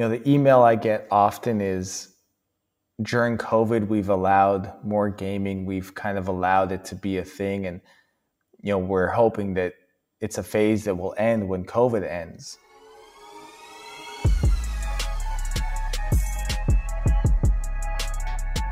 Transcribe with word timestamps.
you 0.00 0.08
know, 0.08 0.16
the 0.16 0.26
email 0.26 0.62
I 0.62 0.76
get 0.76 1.06
often 1.10 1.60
is 1.60 2.14
during 3.02 3.36
COVID, 3.36 3.88
we've 3.88 4.08
allowed 4.08 4.72
more 4.82 5.10
gaming. 5.10 5.66
We've 5.66 5.94
kind 5.94 6.16
of 6.16 6.26
allowed 6.26 6.72
it 6.72 6.86
to 6.86 6.94
be 6.94 7.18
a 7.18 7.22
thing. 7.22 7.66
And, 7.66 7.82
you 8.62 8.72
know, 8.72 8.78
we're 8.78 9.08
hoping 9.08 9.52
that 9.54 9.74
it's 10.22 10.38
a 10.38 10.42
phase 10.42 10.84
that 10.84 10.94
will 10.94 11.14
end 11.18 11.46
when 11.46 11.66
COVID 11.66 12.10
ends. 12.10 12.56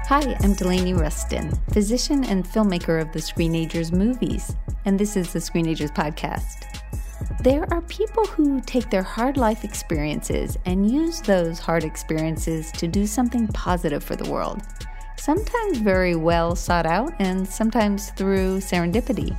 Hi, 0.06 0.34
I'm 0.40 0.54
Delaney 0.54 0.94
Ruston, 0.94 1.52
physician 1.74 2.24
and 2.24 2.42
filmmaker 2.42 3.02
of 3.02 3.12
the 3.12 3.18
Screenagers 3.18 3.92
movies, 3.92 4.56
and 4.86 4.98
this 4.98 5.14
is 5.14 5.34
the 5.34 5.40
Screenagers 5.40 5.94
podcast. 5.94 6.77
There 7.40 7.72
are 7.72 7.82
people 7.82 8.26
who 8.26 8.60
take 8.62 8.90
their 8.90 9.04
hard 9.04 9.36
life 9.36 9.62
experiences 9.62 10.58
and 10.66 10.90
use 10.90 11.20
those 11.20 11.60
hard 11.60 11.84
experiences 11.84 12.72
to 12.72 12.88
do 12.88 13.06
something 13.06 13.46
positive 13.48 14.02
for 14.02 14.16
the 14.16 14.28
world. 14.28 14.60
Sometimes 15.16 15.78
very 15.78 16.16
well 16.16 16.56
sought 16.56 16.84
out, 16.84 17.12
and 17.20 17.46
sometimes 17.46 18.10
through 18.10 18.58
serendipity. 18.58 19.38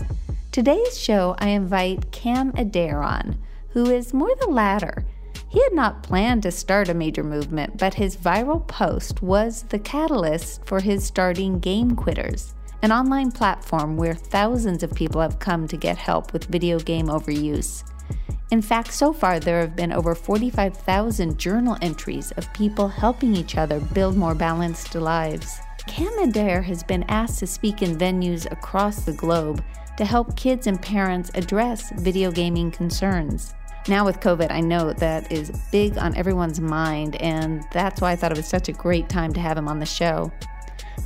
Today's 0.54 0.98
show, 0.98 1.36
I 1.40 1.50
invite 1.50 2.10
Cam 2.14 2.54
Adair 2.56 3.04
on, 3.04 3.38
who 3.72 3.90
is 3.90 4.14
more 4.14 4.34
the 4.40 4.48
latter. 4.48 5.04
He 5.50 5.62
had 5.62 5.74
not 5.74 6.02
planned 6.02 6.44
to 6.44 6.52
start 6.52 6.88
a 6.88 6.94
major 6.94 7.24
movement, 7.24 7.78
but 7.78 7.96
his 7.96 8.16
viral 8.16 8.66
post 8.66 9.22
was 9.22 9.64
the 9.64 9.80
catalyst 9.80 10.64
for 10.64 10.80
his 10.80 11.04
starting 11.04 11.60
Game 11.60 11.98
Quitters, 11.98 12.54
an 12.82 12.92
online 12.92 13.32
platform 13.32 13.98
where 13.98 14.14
thousands 14.14 14.84
of 14.84 14.94
people 14.94 15.20
have 15.20 15.40
come 15.40 15.68
to 15.68 15.78
get 15.78 15.98
help 15.98 16.32
with 16.32 16.46
video 16.46 16.80
game 16.80 17.08
overuse. 17.08 17.84
In 18.52 18.62
fact, 18.62 18.94
so 18.94 19.14
far 19.14 19.40
there 19.40 19.60
have 19.60 19.76
been 19.76 19.92
over 19.92 20.16
45,000 20.16 21.38
journal 21.38 21.78
entries 21.82 22.32
of 22.32 22.52
people 22.54 22.88
helping 22.88 23.36
each 23.36 23.58
other 23.58 23.80
build 23.80 24.18
more 24.18 24.34
balanced 24.34 24.96
lives. 24.96 25.60
Cam 25.88 26.18
Adair 26.20 26.62
has 26.62 26.84
been 26.84 27.04
asked 27.10 27.40
to 27.40 27.48
speak 27.48 27.82
in 27.82 27.98
venues 27.98 28.50
across 28.52 29.04
the 29.04 29.14
globe 29.14 29.64
to 29.98 30.06
help 30.06 30.36
kids 30.36 30.66
and 30.66 30.82
parents 30.82 31.30
address 31.36 31.92
video 31.98 32.32
gaming 32.32 32.72
concerns. 32.72 33.54
Now, 33.88 34.06
with 34.06 34.20
COVID, 34.20 34.52
I 34.52 34.62
know 34.62 34.94
that 34.94 35.32
is 35.32 35.52
big 35.72 35.98
on 35.98 36.16
everyone's 36.16 36.60
mind, 36.60 37.16
and 37.18 37.64
that's 37.72 38.02
why 38.02 38.12
I 38.12 38.16
thought 38.16 38.32
it 38.32 38.38
was 38.38 38.48
such 38.48 38.70
a 38.70 38.74
great 38.74 39.10
time 39.10 39.34
to 39.34 39.40
have 39.40 39.58
him 39.58 39.68
on 39.68 39.80
the 39.80 39.86
show. 39.86 40.32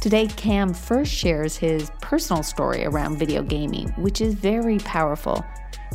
Today, 0.03 0.27
Cam 0.27 0.73
first 0.73 1.13
shares 1.13 1.55
his 1.55 1.89
personal 2.01 2.43
story 2.43 2.83
around 2.83 3.15
video 3.15 3.41
gaming, 3.41 3.87
which 3.91 4.19
is 4.19 4.33
very 4.33 4.77
powerful, 4.79 5.45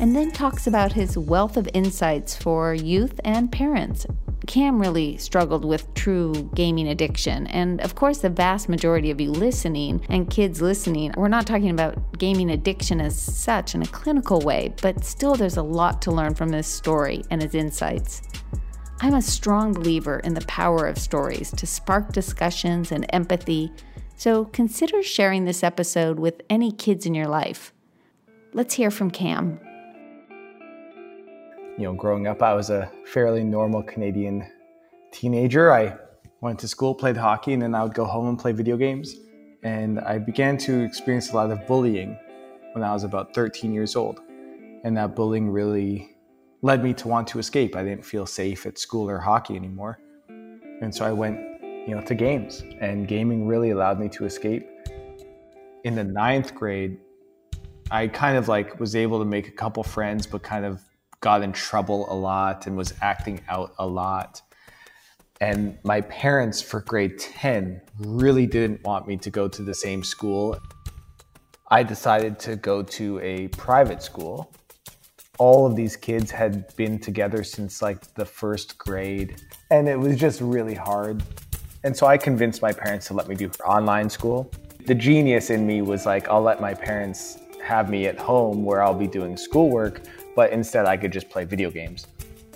and 0.01 0.17
then 0.17 0.31
talks 0.31 0.67
about 0.67 0.95
his 0.95 1.19
wealth 1.19 1.59
of 1.59 1.69
insights 1.75 2.35
for 2.35 2.73
youth 2.73 3.21
and 3.23 3.53
parents 3.53 4.07
Cam 4.47 4.81
really 4.81 5.19
struggled 5.19 5.63
with 5.63 5.93
true 5.93 6.33
gaming 6.55 6.89
addiction. 6.89 7.47
And 7.49 7.83
of 7.83 7.97
course, 7.97 8.21
the 8.21 8.31
vast 8.31 8.71
majority 8.71 9.11
of 9.11 9.21
you 9.21 9.31
listening 9.31 10.01
and 10.09 10.31
kids 10.31 10.63
listening, 10.63 11.13
we're 11.19 11.29
not 11.29 11.47
talking 11.47 11.69
about 11.69 12.17
gaming 12.17 12.51
addiction 12.53 12.99
as 12.99 13.15
such 13.15 13.75
in 13.75 13.83
a 13.83 13.87
clinical 13.87 14.41
way, 14.41 14.73
but 14.81 15.05
still 15.05 15.35
there's 15.35 15.59
a 15.59 15.63
lot 15.63 16.01
to 16.01 16.13
learn 16.13 16.35
from 16.35 16.49
this 16.49 16.67
story 16.67 17.23
and 17.31 17.43
his 17.43 17.55
insights. 17.55 18.23
I'm 19.01 19.15
a 19.15 19.23
strong 19.23 19.75
believer 19.75 20.19
in 20.21 20.35
the 20.35 20.41
power 20.47 20.87
of 20.87 20.99
stories 20.99 21.53
to 21.53 21.67
spark 21.67 22.13
discussions 22.13 22.91
and 22.91 23.07
empathy, 23.11 23.71
so 24.19 24.45
consider 24.45 25.03
sharing 25.03 25.47
this 25.47 25.65
episode 25.65 26.19
with 26.19 26.43
any 26.51 26.71
kids 26.71 27.07
in 27.07 27.15
your 27.15 27.29
life. 27.29 27.73
Let's 28.53 28.75
hear 28.75 28.91
from 28.91 29.11
Cam 29.11 29.61
you 31.79 31.85
know, 31.85 31.95
growing 31.95 32.27
up, 32.27 32.43
I 32.43 32.55
was 32.55 32.71
a 32.71 32.91
fairly 33.05 33.45
normal 33.45 33.85
Canadian 33.85 34.45
teenager. 35.13 35.73
I 35.73 35.97
went 36.41 36.59
to 36.59 36.69
school, 36.69 36.93
played 36.93 37.17
hockey, 37.17 37.53
and 37.53 37.63
then 37.63 37.75
I 37.75 37.85
would 37.85 37.95
go 37.95 38.05
home 38.05 38.29
and 38.29 38.39
play 38.39 38.51
video 38.51 38.77
games. 38.77 39.15
And 39.63 40.01
I 40.01 40.19
began 40.19 40.59
to 40.59 40.81
experience 40.81 41.31
a 41.31 41.37
lot 41.37 41.53
of 41.53 41.65
bullying 41.69 42.19
when 42.73 42.83
I 42.83 42.93
was 42.93 43.05
about 43.05 43.33
13 43.33 43.73
years 43.73 43.95
old. 43.95 44.21
And 44.83 44.97
that 44.97 45.15
bullying 45.15 45.51
really 45.51 46.17
led 46.63 46.83
me 46.83 46.95
to 46.95 47.07
want 47.07 47.29
to 47.29 47.39
escape. 47.39 47.77
I 47.77 47.85
didn't 47.85 48.05
feel 48.05 48.27
safe 48.27 48.67
at 48.67 48.77
school 48.77 49.09
or 49.09 49.19
hockey 49.19 49.55
anymore. 49.55 50.01
And 50.29 50.93
so 50.93 51.05
I 51.05 51.13
went, 51.13 51.39
you 51.89 51.95
know, 51.95 52.03
to 52.03 52.15
games. 52.15 52.63
And 52.81 53.09
gaming 53.09 53.47
really 53.47 53.71
allowed 53.71 53.99
me 53.99 54.11
to 54.11 54.27
escape. 54.27 54.69
In 55.85 55.95
the 55.95 56.05
ninth 56.05 56.55
grade, 56.55 56.99
I 57.91 58.09
kind 58.09 58.37
of 58.37 58.47
like 58.47 58.79
was 58.79 58.95
able 58.95 59.19
to 59.21 59.25
make 59.25 59.49
a 59.49 59.53
couple 59.53 59.83
friends, 59.83 60.27
but 60.27 60.43
kind 60.43 60.67
of 60.67 60.83
got 61.21 61.43
in 61.43 61.51
trouble 61.51 62.13
a 62.13 62.15
lot 62.15 62.67
and 62.67 62.77
was 62.77 62.93
acting 63.01 63.41
out 63.49 63.73
a 63.79 63.87
lot. 63.87 64.43
And 65.41 65.79
my 65.83 66.03
parents 66.03 66.61
for 66.61 66.83
grade 66.83 67.19
10 67.19 67.81
really 68.01 68.47
didn't 68.47 68.85
want 68.85 69.09
me 69.09 69.17
to 69.17 69.31
go 69.31 69.49
to 69.49 69.63
the 69.63 69.75
same 69.75 70.05
school. 70.05 70.59
I 71.71 71.83
decided 71.83 72.39
to 72.41 72.57
go 72.57 72.83
to 72.83 73.19
a 73.21 73.49
private 73.49 74.03
school. 74.03 74.53
All 75.39 75.65
of 75.65 75.75
these 75.75 75.97
kids 75.97 76.31
had 76.31 76.77
been 76.77 76.99
together 76.99 77.45
since 77.45 77.81
like 77.81 78.13
the 78.15 78.27
first 78.27 78.77
grade, 78.77 79.41
and 79.71 79.89
it 79.89 79.99
was 79.99 80.17
just 80.17 80.43
really 80.43 80.75
hard. 80.75 81.23
And 81.85 81.97
so 81.97 82.07
I 82.07 82.17
convinced 82.19 82.61
my 82.61 82.73
parents 82.73 83.07
to 83.07 83.15
let 83.15 83.29
me 83.29 83.35
do 83.35 83.51
online 83.65 84.11
school. 84.11 84.51
The 84.87 84.95
genius 84.95 85.51
in 85.51 85.67
me 85.67 85.83
was 85.83 86.07
like, 86.07 86.29
I'll 86.29 86.43
let 86.43 86.61
my 86.61 86.75
parents 86.75 87.39
have 87.63 87.89
me 87.89 88.07
at 88.07 88.19
home 88.19 88.65
where 88.65 88.83
I'll 88.83 88.95
be 88.95 89.07
doing 89.07 89.37
schoolwork, 89.37 90.03
but 90.35 90.51
instead 90.51 90.87
I 90.87 90.97
could 90.97 91.13
just 91.13 91.29
play 91.29 91.45
video 91.45 91.71
games. 91.71 92.07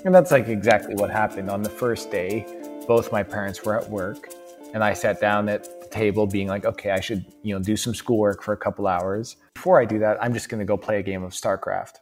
And 0.05 0.13
that's 0.15 0.33
like 0.33 0.49
exactly 0.49 0.95
what 0.97 1.11
happened. 1.11 1.51
On 1.51 1.63
the 1.63 1.71
first 1.71 2.11
day, 2.11 2.45
both 2.89 3.13
my 3.13 3.23
parents 3.23 3.65
were 3.65 3.79
at 3.79 3.89
work, 3.89 4.31
and 4.75 4.83
I 4.83 4.93
sat 4.93 5.21
down 5.21 5.49
at 5.49 5.81
the 5.81 5.87
table 5.89 6.27
being 6.27 6.49
like, 6.49 6.65
okay, 6.65 6.91
I 6.91 6.99
should, 6.99 7.25
you 7.43 7.55
know, 7.55 7.63
do 7.63 7.77
some 7.77 7.95
schoolwork 7.95 8.43
for 8.43 8.55
a 8.55 8.57
couple 8.57 8.89
hours. 8.89 9.37
Before 9.55 9.81
I 9.81 9.85
do 9.85 10.01
that, 10.01 10.21
I'm 10.21 10.33
just 10.33 10.49
gonna 10.49 10.65
go 10.65 10.77
play 10.77 10.99
a 10.99 11.03
game 11.03 11.23
of 11.23 11.33
StarCraft. 11.33 11.99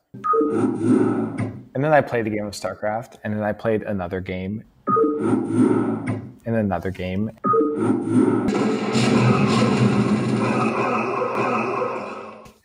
And 1.75 1.84
then 1.84 1.92
I 1.92 2.00
played 2.00 2.26
a 2.26 2.31
game 2.31 2.47
of 2.47 2.54
StarCraft, 2.54 3.19
and 3.25 3.34
then 3.34 3.42
I 3.42 3.52
played 3.52 3.82
another 3.82 4.20
game, 4.20 4.64
and 6.47 6.56
another 6.56 6.91
game. 6.91 7.31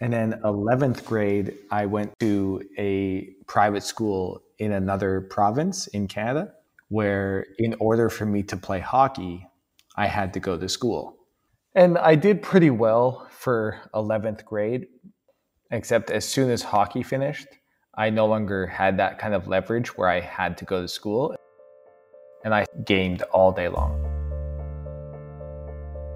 And 0.02 0.14
then 0.14 0.40
11th 0.44 1.06
grade, 1.06 1.56
I 1.72 1.86
went 1.86 2.12
to 2.20 2.62
a 2.78 3.30
private 3.48 3.84
school 3.84 4.42
in 4.60 4.72
another 4.72 5.22
province 5.22 5.88
in 5.88 6.08
Canada, 6.08 6.54
where 6.90 7.46
in 7.58 7.76
order 7.80 8.10
for 8.10 8.26
me 8.26 8.44
to 8.44 8.58
play 8.58 8.80
hockey, 8.80 9.48
I 9.96 10.08
had 10.08 10.34
to 10.34 10.40
go 10.40 10.58
to 10.58 10.70
school. 10.70 11.18
And 11.74 11.98
I 11.98 12.16
did 12.16 12.42
pretty 12.42 12.70
well 12.70 13.28
for 13.32 13.80
11th 13.94 14.46
grade, 14.46 14.88
except 15.72 16.12
as 16.12 16.26
soon 16.26 16.50
as 16.52 16.62
hockey 16.62 17.04
finished, 17.04 17.48
I 17.98 18.10
no 18.10 18.28
longer 18.28 18.68
had 18.68 18.98
that 18.98 19.18
kind 19.20 19.34
of 19.34 19.48
leverage 19.48 19.98
where 19.98 20.10
I 20.10 20.20
had 20.20 20.58
to 20.60 20.66
go 20.66 20.82
to 20.82 20.88
school. 20.88 21.36
And 22.46 22.56
I 22.56 22.66
gamed 22.86 23.24
all 23.24 23.52
day 23.52 23.68
long. 23.68 24.02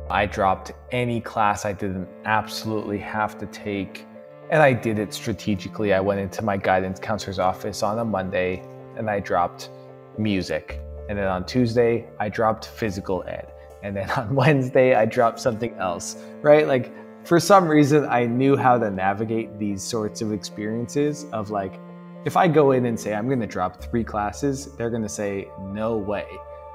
I 0.10 0.26
dropped 0.26 0.72
any 0.92 1.20
class 1.20 1.66
I 1.66 1.74
didn't 1.74 2.08
absolutely 2.24 3.00
have 3.00 3.38
to 3.40 3.46
take, 3.48 4.06
and 4.50 4.62
I 4.62 4.72
did 4.72 4.98
it 4.98 5.14
strategically. 5.14 5.94
I 5.94 6.00
went 6.00 6.22
into 6.22 6.42
my 6.42 6.56
guidance 6.56 7.00
counselor's 7.00 7.38
office 7.38 7.84
on 7.84 8.00
a 8.00 8.06
Monday 8.06 8.64
and 8.98 9.10
I 9.10 9.20
dropped 9.20 9.70
music. 10.18 10.82
And 11.08 11.18
then 11.18 11.28
on 11.28 11.46
Tuesday, 11.46 12.08
I 12.20 12.30
dropped 12.30 12.68
physical 12.68 13.24
ed. 13.28 13.52
And 13.82 13.96
then 13.96 14.10
on 14.18 14.36
Wednesday, 14.36 14.94
I 14.94 15.06
dropped 15.06 15.40
something 15.40 15.74
else, 15.76 16.18
right? 16.42 16.68
Like, 16.68 16.92
for 17.26 17.40
some 17.40 17.68
reason, 17.68 18.06
I 18.06 18.26
knew 18.26 18.56
how 18.56 18.78
to 18.78 18.90
navigate 18.90 19.58
these 19.60 19.84
sorts 19.84 20.22
of 20.22 20.32
experiences 20.32 21.26
of 21.34 21.50
like, 21.50 21.80
if 22.26 22.36
I 22.36 22.48
go 22.48 22.72
in 22.72 22.86
and 22.86 23.00
say 23.00 23.14
I'm 23.14 23.28
going 23.28 23.40
to 23.40 23.48
drop 23.48 23.82
three 23.82 24.04
classes, 24.04 24.76
they're 24.76 24.90
going 24.90 25.04
to 25.04 25.10
say, 25.10 25.48
no 25.60 25.96
way. 25.96 26.28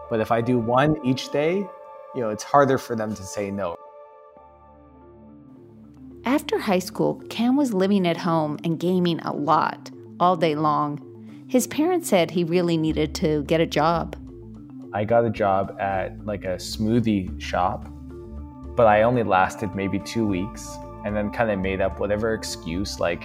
But 0.08 0.20
if 0.20 0.32
I 0.32 0.40
do 0.40 0.58
one 0.58 0.96
each 1.04 1.30
day, 1.30 1.56
you 2.14 2.20
know, 2.20 2.30
it's 2.30 2.44
harder 2.44 2.78
for 2.78 2.96
them 2.96 3.14
to 3.14 3.22
say 3.22 3.50
no. 3.50 3.76
After 6.24 6.58
high 6.58 6.78
school, 6.78 7.22
Cam 7.28 7.56
was 7.56 7.74
living 7.74 8.06
at 8.06 8.16
home 8.16 8.58
and 8.64 8.80
gaming 8.80 9.20
a 9.20 9.32
lot, 9.34 9.90
all 10.18 10.36
day 10.36 10.54
long. 10.54 11.44
His 11.48 11.66
parents 11.66 12.08
said 12.08 12.30
he 12.30 12.44
really 12.44 12.78
needed 12.78 13.14
to 13.16 13.42
get 13.44 13.60
a 13.60 13.66
job. 13.66 14.16
I 14.94 15.04
got 15.04 15.26
a 15.26 15.30
job 15.30 15.76
at 15.78 16.24
like 16.24 16.44
a 16.44 16.56
smoothie 16.56 17.38
shop, 17.40 17.86
but 18.76 18.86
I 18.86 19.02
only 19.02 19.24
lasted 19.24 19.74
maybe 19.74 19.98
two 19.98 20.26
weeks 20.26 20.78
and 21.04 21.14
then 21.14 21.30
kind 21.30 21.50
of 21.50 21.58
made 21.58 21.82
up 21.82 22.00
whatever 22.00 22.32
excuse, 22.32 22.98
like, 22.98 23.24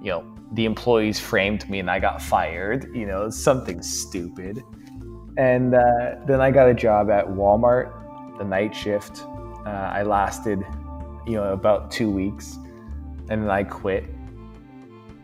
you 0.00 0.10
know, 0.10 0.33
the 0.54 0.64
employees 0.64 1.18
framed 1.18 1.68
me 1.68 1.80
and 1.80 1.90
I 1.90 1.98
got 1.98 2.22
fired, 2.22 2.88
you 2.94 3.06
know, 3.06 3.28
something 3.28 3.82
stupid. 3.82 4.62
And 5.36 5.74
uh, 5.74 6.16
then 6.26 6.40
I 6.40 6.50
got 6.50 6.68
a 6.68 6.74
job 6.74 7.10
at 7.10 7.26
Walmart 7.26 8.38
the 8.38 8.44
night 8.44 8.74
shift. 8.74 9.24
Uh, 9.66 9.70
I 9.70 10.02
lasted, 10.02 10.64
you 11.26 11.34
know, 11.34 11.52
about 11.52 11.90
two 11.90 12.10
weeks, 12.10 12.58
and 13.28 13.42
then 13.42 13.50
I 13.50 13.64
quit. 13.64 14.04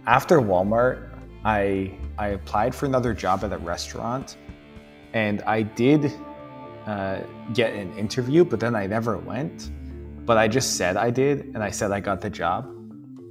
After 0.07 0.41
Walmart, 0.41 1.11
I 1.45 1.97
I 2.19 2.29
applied 2.29 2.75
for 2.75 2.87
another 2.87 3.15
job 3.15 3.45
at 3.45 3.53
a 3.53 3.59
restaurant, 3.59 4.37
And 5.13 5.43
I 5.43 5.63
did 5.63 6.13
uh, 6.87 7.21
get 7.53 7.73
an 7.75 7.97
interview, 7.97 8.45
but 8.45 8.61
then 8.61 8.75
I 8.75 8.87
never 8.87 9.17
went. 9.19 9.71
But 10.27 10.39
I 10.39 10.49
just 10.49 10.77
said 10.77 10.97
I 10.97 11.11
did, 11.11 11.47
and 11.55 11.59
I 11.59 11.71
said 11.71 11.93
I 11.93 12.01
got 12.01 12.21
the 12.21 12.31
job. 12.31 12.67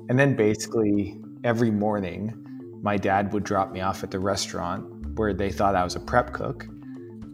And 0.09 0.17
then 0.17 0.35
basically 0.35 1.19
every 1.43 1.71
morning, 1.71 2.33
my 2.81 2.97
dad 2.97 3.33
would 3.33 3.43
drop 3.43 3.71
me 3.71 3.81
off 3.81 4.03
at 4.03 4.11
the 4.11 4.19
restaurant 4.19 4.85
where 5.17 5.33
they 5.33 5.51
thought 5.51 5.75
I 5.75 5.83
was 5.83 5.95
a 5.95 5.99
prep 5.99 6.33
cook. 6.33 6.67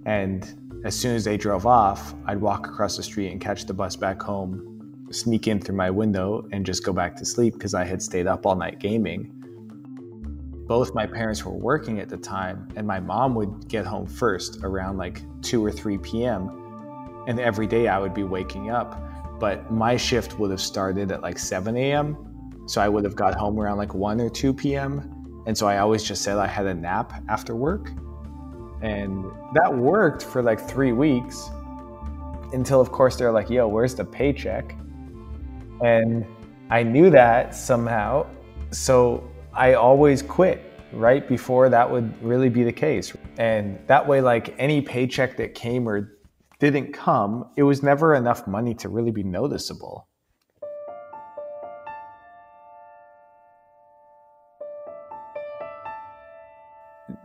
And 0.06 0.81
as 0.86 0.96
soon 0.96 1.16
as 1.16 1.24
they 1.24 1.38
drove 1.38 1.66
off, 1.66 2.13
I'd 2.25 2.40
walk 2.40 2.68
across 2.68 2.98
the 2.98 3.04
street 3.04 3.31
and 3.31 3.42
catch 3.42 3.66
the 3.66 3.74
bus 3.74 3.96
back 3.96 4.22
home, 4.22 5.07
sneak 5.12 5.48
in 5.48 5.60
through 5.60 5.75
my 5.75 5.90
window, 5.90 6.48
and 6.52 6.66
just 6.66 6.84
go 6.84 6.94
back 6.94 7.16
to 7.18 7.25
sleep 7.25 7.54
because 7.54 7.74
I 7.74 7.84
had 7.84 8.02
stayed 8.02 8.28
up 8.28 8.46
all 8.46 8.56
night 8.56 8.80
gaming. 8.80 9.31
Both 10.68 10.96
my 10.96 11.06
parents 11.06 11.44
were 11.46 11.54
working 11.54 12.00
at 12.00 12.10
the 12.10 12.18
time, 12.18 12.68
and 12.75 12.88
my 12.88 13.00
mom 13.00 13.36
would 13.36 13.68
get 13.68 13.86
home 13.86 14.07
first 14.07 14.63
around 14.63 14.98
like 14.98 15.22
2 15.42 15.63
or 15.63 15.72
3 15.72 15.98
p.m. 16.00 16.50
And 17.28 17.40
every 17.40 17.68
day 17.68 17.88
I 17.88 18.00
would 18.00 18.13
be 18.13 18.24
waking 18.24 18.69
up. 18.69 19.40
But 19.40 19.72
my 19.72 19.98
shift 19.98 20.40
would 20.40 20.50
have 20.52 20.62
started 20.62 21.12
at 21.12 21.22
like 21.22 21.38
7 21.38 21.75
a.m. 21.75 22.35
So 22.66 22.82
I 22.82 22.90
would 22.90 23.04
have 23.04 23.16
got 23.16 23.36
home 23.36 23.60
around 23.60 23.78
like 23.78 23.94
1 23.94 24.20
or 24.22 24.30
2 24.30 24.54
p.m. 24.54 25.44
And 25.46 25.58
so 25.58 25.68
I 25.68 25.78
always 25.78 26.04
just 26.04 26.24
said 26.24 26.38
I 26.38 26.48
had 26.48 26.66
a 26.66 26.74
nap 26.74 27.14
after 27.30 27.56
work. 27.56 27.92
And 28.82 29.26
that 29.54 29.74
worked 29.76 30.24
for 30.24 30.42
like 30.42 30.60
three 30.60 30.92
weeks 30.92 31.50
until, 32.54 32.82
of 32.82 32.92
course, 32.92 33.16
they're 33.16 33.32
like, 33.32 33.50
yo, 33.50 33.68
where's 33.68 33.96
the 33.96 34.06
paycheck? 34.06 34.76
And 35.84 36.26
I 36.70 36.84
knew 36.84 37.10
that 37.12 37.56
somehow. 37.56 38.26
So 38.72 39.30
I 39.54 39.74
always 39.74 40.22
quit 40.22 40.72
right 40.92 41.28
before 41.28 41.70
that 41.70 41.90
would 41.90 42.22
really 42.24 42.50
be 42.50 42.64
the 42.64 42.72
case. 42.72 43.14
And 43.38 43.80
that 43.88 44.08
way, 44.08 44.22
like 44.22 44.56
any 44.58 44.82
paycheck 44.82 45.38
that 45.38 45.54
came 45.54 45.88
or 45.88 46.18
didn't 46.60 46.94
come, 46.94 47.50
it 47.58 47.64
was 47.64 47.84
never 47.84 48.16
enough 48.16 48.48
money 48.48 48.74
to 48.76 48.90
really 48.90 49.12
be 49.12 49.24
noticeable. 49.24 50.08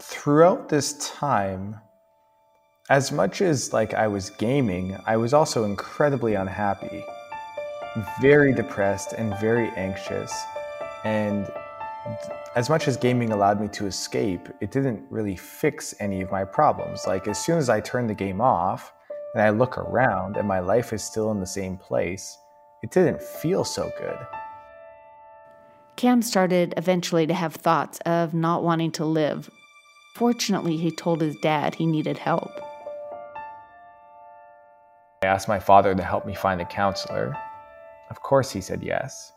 Throughout 0.02 0.68
this 0.68 0.94
time, 0.94 1.76
as 2.88 3.12
much 3.12 3.40
as 3.40 3.72
like 3.72 3.94
I 3.94 4.08
was 4.08 4.30
gaming, 4.30 4.96
I 5.06 5.16
was 5.16 5.34
also 5.34 5.64
incredibly 5.64 6.34
unhappy, 6.34 7.04
very 8.20 8.52
depressed 8.52 9.12
and 9.12 9.38
very 9.38 9.68
anxious. 9.76 10.32
And 11.04 11.50
as 12.56 12.68
much 12.68 12.88
as 12.88 12.96
gaming 12.96 13.30
allowed 13.30 13.60
me 13.60 13.68
to 13.68 13.86
escape, 13.86 14.48
it 14.60 14.70
didn't 14.70 15.04
really 15.10 15.36
fix 15.36 15.94
any 16.00 16.20
of 16.22 16.30
my 16.30 16.44
problems. 16.44 17.06
Like 17.06 17.28
as 17.28 17.38
soon 17.38 17.58
as 17.58 17.68
I 17.68 17.80
turn 17.80 18.06
the 18.06 18.14
game 18.14 18.40
off 18.40 18.92
and 19.34 19.42
I 19.42 19.50
look 19.50 19.78
around 19.78 20.36
and 20.36 20.48
my 20.48 20.60
life 20.60 20.92
is 20.92 21.04
still 21.04 21.30
in 21.30 21.40
the 21.40 21.46
same 21.46 21.76
place, 21.76 22.38
it 22.82 22.90
didn't 22.90 23.22
feel 23.22 23.64
so 23.64 23.92
good. 23.98 24.18
Cam 25.96 26.22
started 26.22 26.72
eventually 26.78 27.26
to 27.26 27.34
have 27.34 27.54
thoughts 27.54 27.98
of 28.06 28.32
not 28.32 28.62
wanting 28.62 28.90
to 28.92 29.04
live 29.04 29.50
Fortunately, 30.20 30.76
he 30.76 30.90
told 30.90 31.22
his 31.22 31.34
dad 31.36 31.74
he 31.74 31.86
needed 31.86 32.18
help. 32.18 32.50
I 35.22 35.26
asked 35.28 35.48
my 35.48 35.58
father 35.58 35.94
to 35.94 36.02
help 36.02 36.26
me 36.26 36.34
find 36.34 36.60
a 36.60 36.66
counselor. 36.66 37.34
Of 38.10 38.20
course, 38.20 38.50
he 38.50 38.60
said 38.60 38.82
yes. 38.82 39.32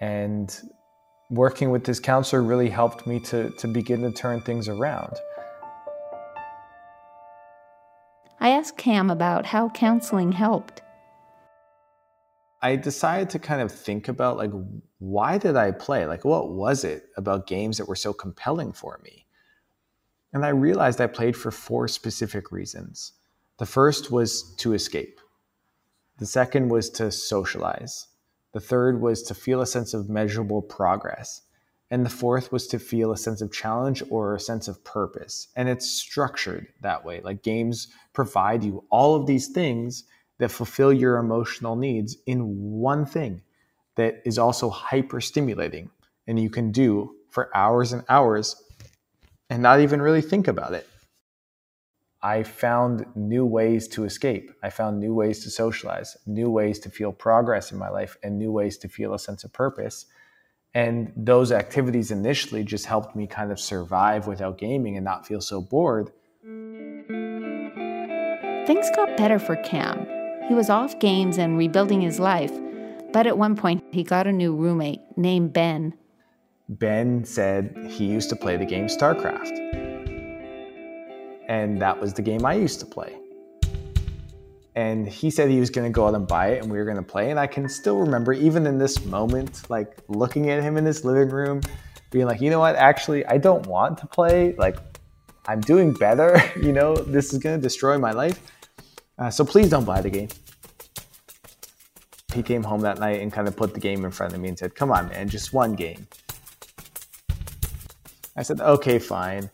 And 0.00 0.58
working 1.28 1.68
with 1.68 1.84
this 1.84 2.00
counselor 2.00 2.42
really 2.42 2.70
helped 2.70 3.06
me 3.06 3.20
to, 3.24 3.50
to 3.58 3.68
begin 3.68 4.00
to 4.00 4.10
turn 4.10 4.40
things 4.40 4.68
around. 4.68 5.12
I 8.40 8.48
asked 8.48 8.78
Cam 8.78 9.10
about 9.10 9.44
how 9.44 9.68
counseling 9.68 10.32
helped. 10.32 10.80
I 12.62 12.76
decided 12.76 13.28
to 13.30 13.38
kind 13.38 13.60
of 13.60 13.70
think 13.70 14.08
about 14.08 14.38
like 14.38 14.52
why 14.96 15.36
did 15.36 15.56
I 15.56 15.72
play? 15.72 16.06
Like 16.06 16.24
what 16.24 16.52
was 16.52 16.84
it 16.84 17.10
about 17.18 17.46
games 17.46 17.76
that 17.76 17.86
were 17.86 17.94
so 17.94 18.14
compelling 18.14 18.72
for 18.72 18.98
me? 19.04 19.25
And 20.36 20.44
I 20.44 20.50
realized 20.50 21.00
I 21.00 21.06
played 21.06 21.34
for 21.34 21.50
four 21.50 21.88
specific 21.88 22.52
reasons. 22.52 23.14
The 23.56 23.64
first 23.64 24.10
was 24.10 24.54
to 24.56 24.74
escape. 24.74 25.18
The 26.18 26.26
second 26.26 26.68
was 26.68 26.90
to 26.90 27.10
socialize. 27.10 28.08
The 28.52 28.60
third 28.60 29.00
was 29.00 29.22
to 29.22 29.34
feel 29.34 29.62
a 29.62 29.66
sense 29.66 29.94
of 29.94 30.10
measurable 30.10 30.60
progress. 30.60 31.40
And 31.90 32.04
the 32.04 32.10
fourth 32.10 32.52
was 32.52 32.66
to 32.66 32.78
feel 32.78 33.12
a 33.12 33.16
sense 33.16 33.40
of 33.40 33.50
challenge 33.50 34.02
or 34.10 34.34
a 34.34 34.38
sense 34.38 34.68
of 34.68 34.84
purpose. 34.84 35.48
And 35.56 35.70
it's 35.70 35.90
structured 35.90 36.66
that 36.82 37.02
way. 37.02 37.22
Like 37.22 37.42
games 37.42 37.88
provide 38.12 38.62
you 38.62 38.84
all 38.90 39.14
of 39.14 39.24
these 39.24 39.48
things 39.48 40.04
that 40.36 40.50
fulfill 40.50 40.92
your 40.92 41.16
emotional 41.16 41.76
needs 41.76 42.14
in 42.26 42.42
one 42.60 43.06
thing 43.06 43.40
that 43.94 44.20
is 44.26 44.38
also 44.38 44.68
hyper 44.68 45.22
stimulating 45.22 45.88
and 46.26 46.38
you 46.38 46.50
can 46.50 46.72
do 46.72 47.14
for 47.30 47.48
hours 47.56 47.94
and 47.94 48.04
hours 48.10 48.62
and 49.48 49.62
not 49.62 49.80
even 49.80 50.02
really 50.02 50.22
think 50.22 50.48
about 50.48 50.72
it. 50.72 50.86
I 52.22 52.42
found 52.42 53.06
new 53.14 53.44
ways 53.44 53.86
to 53.88 54.04
escape. 54.04 54.50
I 54.62 54.70
found 54.70 54.98
new 54.98 55.14
ways 55.14 55.44
to 55.44 55.50
socialize, 55.50 56.16
new 56.26 56.50
ways 56.50 56.80
to 56.80 56.90
feel 56.90 57.12
progress 57.12 57.70
in 57.70 57.78
my 57.78 57.88
life, 57.88 58.16
and 58.22 58.38
new 58.38 58.50
ways 58.50 58.78
to 58.78 58.88
feel 58.88 59.14
a 59.14 59.18
sense 59.18 59.44
of 59.44 59.52
purpose. 59.52 60.06
And 60.74 61.12
those 61.16 61.52
activities 61.52 62.10
initially 62.10 62.64
just 62.64 62.86
helped 62.86 63.14
me 63.14 63.26
kind 63.26 63.52
of 63.52 63.60
survive 63.60 64.26
without 64.26 64.58
gaming 64.58 64.96
and 64.96 65.04
not 65.04 65.26
feel 65.26 65.40
so 65.40 65.60
bored. 65.60 66.10
Things 68.66 68.90
got 68.96 69.16
better 69.16 69.38
for 69.38 69.56
Cam. 69.56 70.06
He 70.48 70.54
was 70.54 70.68
off 70.68 70.98
games 70.98 71.38
and 71.38 71.56
rebuilding 71.56 72.00
his 72.00 72.18
life, 72.18 72.52
but 73.12 73.26
at 73.26 73.38
one 73.38 73.54
point 73.54 73.84
he 73.92 74.02
got 74.02 74.26
a 74.26 74.32
new 74.32 74.54
roommate 74.54 75.00
named 75.16 75.52
Ben 75.52 75.94
Ben 76.68 77.24
said 77.24 77.76
he 77.88 78.06
used 78.06 78.28
to 78.30 78.36
play 78.36 78.56
the 78.56 78.64
game 78.64 78.86
StarCraft. 78.86 79.56
And 81.48 81.80
that 81.80 82.00
was 82.00 82.12
the 82.12 82.22
game 82.22 82.44
I 82.44 82.54
used 82.54 82.80
to 82.80 82.86
play. 82.86 83.16
And 84.74 85.08
he 85.08 85.30
said 85.30 85.48
he 85.48 85.60
was 85.60 85.70
going 85.70 85.90
to 85.90 85.94
go 85.94 86.06
out 86.06 86.14
and 86.14 86.26
buy 86.26 86.48
it 86.48 86.62
and 86.62 86.70
we 86.70 86.76
were 86.76 86.84
going 86.84 86.96
to 86.96 87.02
play. 87.02 87.30
And 87.30 87.38
I 87.38 87.46
can 87.46 87.68
still 87.68 87.98
remember, 87.98 88.32
even 88.32 88.66
in 88.66 88.78
this 88.78 89.04
moment, 89.04 89.70
like 89.70 89.96
looking 90.08 90.50
at 90.50 90.62
him 90.62 90.76
in 90.76 90.84
his 90.84 91.04
living 91.04 91.30
room, 91.30 91.60
being 92.10 92.26
like, 92.26 92.40
you 92.40 92.50
know 92.50 92.58
what, 92.58 92.76
actually, 92.76 93.24
I 93.26 93.38
don't 93.38 93.66
want 93.66 93.98
to 93.98 94.06
play. 94.06 94.54
Like, 94.56 94.76
I'm 95.46 95.60
doing 95.60 95.92
better. 95.94 96.42
you 96.60 96.72
know, 96.72 96.96
this 96.96 97.32
is 97.32 97.38
going 97.38 97.56
to 97.56 97.62
destroy 97.62 97.96
my 97.96 98.10
life. 98.10 98.40
Uh, 99.18 99.30
so 99.30 99.44
please 99.44 99.70
don't 99.70 99.84
buy 99.84 100.02
the 100.02 100.10
game. 100.10 100.28
He 102.34 102.42
came 102.42 102.62
home 102.62 102.80
that 102.80 102.98
night 102.98 103.22
and 103.22 103.32
kind 103.32 103.48
of 103.48 103.56
put 103.56 103.72
the 103.72 103.80
game 103.80 104.04
in 104.04 104.10
front 104.10 104.34
of 104.34 104.40
me 104.40 104.48
and 104.48 104.58
said, 104.58 104.74
come 104.74 104.90
on, 104.90 105.08
man, 105.08 105.28
just 105.28 105.54
one 105.54 105.74
game. 105.74 106.06
I 108.36 108.42
said, 108.42 108.60
okay, 108.60 108.98
fine. 108.98 109.50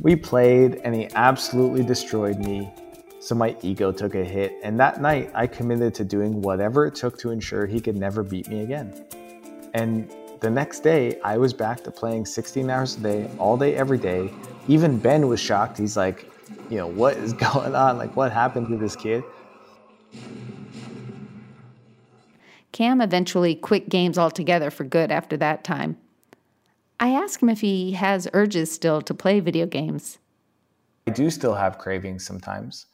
We 0.00 0.16
played 0.16 0.76
and 0.84 0.94
he 0.94 1.08
absolutely 1.14 1.82
destroyed 1.82 2.38
me. 2.38 2.72
So 3.20 3.34
my 3.34 3.56
ego 3.62 3.92
took 3.92 4.14
a 4.14 4.24
hit. 4.24 4.54
And 4.62 4.78
that 4.80 5.02
night, 5.02 5.30
I 5.34 5.46
committed 5.46 5.94
to 5.96 6.04
doing 6.04 6.40
whatever 6.40 6.86
it 6.86 6.94
took 6.94 7.18
to 7.18 7.30
ensure 7.30 7.66
he 7.66 7.80
could 7.80 7.96
never 7.96 8.22
beat 8.22 8.48
me 8.48 8.62
again. 8.62 9.04
And 9.74 10.10
the 10.40 10.48
next 10.48 10.80
day, 10.80 11.20
I 11.22 11.36
was 11.36 11.52
back 11.52 11.84
to 11.84 11.90
playing 11.90 12.24
16 12.24 12.70
hours 12.70 12.96
a 12.96 13.00
day, 13.00 13.30
all 13.38 13.58
day, 13.58 13.74
every 13.74 13.98
day. 13.98 14.32
Even 14.68 14.98
Ben 14.98 15.28
was 15.28 15.38
shocked. 15.38 15.76
He's 15.76 15.96
like, 15.96 16.30
you 16.70 16.78
know, 16.78 16.86
what 16.86 17.16
is 17.18 17.32
going 17.54 17.74
on? 17.74 17.98
Like, 17.98 18.16
what 18.16 18.32
happened 18.32 18.68
to 18.68 18.76
this 18.78 18.96
kid? 18.96 19.22
Cam 22.72 23.00
eventually 23.00 23.54
quit 23.54 23.88
games 23.90 24.16
altogether 24.16 24.70
for 24.70 24.84
good 24.84 25.10
after 25.10 25.36
that 25.36 25.64
time. 25.64 25.98
I 27.00 27.12
ask 27.12 27.42
him 27.42 27.48
if 27.48 27.62
he 27.62 27.92
has 27.92 28.28
urges 28.34 28.70
still 28.70 29.00
to 29.02 29.14
play 29.14 29.40
video 29.40 29.64
games. 29.66 30.18
I 31.08 31.12
do 31.12 31.30
still 31.30 31.54
have 31.54 31.78
cravings 31.78 32.26
sometimes. 32.26 32.86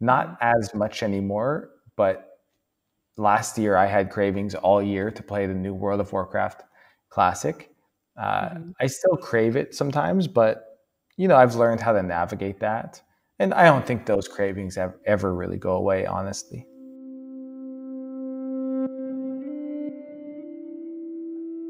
Not 0.00 0.38
as 0.40 0.74
much 0.74 1.02
anymore, 1.02 1.68
but 1.94 2.38
last 3.18 3.58
year 3.58 3.76
I 3.76 3.84
had 3.84 4.10
cravings 4.10 4.54
all 4.54 4.82
year 4.82 5.10
to 5.10 5.22
play 5.22 5.46
the 5.46 5.52
new 5.52 5.74
World 5.74 6.00
of 6.00 6.10
Warcraft 6.10 6.62
Classic. 7.10 7.70
Uh, 8.18 8.48
mm-hmm. 8.48 8.70
I 8.80 8.86
still 8.86 9.18
crave 9.18 9.56
it 9.56 9.74
sometimes, 9.74 10.26
but 10.26 10.78
you 11.18 11.28
know 11.28 11.36
I've 11.36 11.54
learned 11.54 11.80
how 11.80 11.92
to 11.92 12.02
navigate 12.02 12.60
that, 12.60 13.02
and 13.38 13.52
I 13.52 13.64
don't 13.64 13.86
think 13.86 14.06
those 14.06 14.26
cravings 14.26 14.78
ever 15.04 15.34
really 15.34 15.58
go 15.58 15.72
away, 15.72 16.06
honestly. 16.06 16.66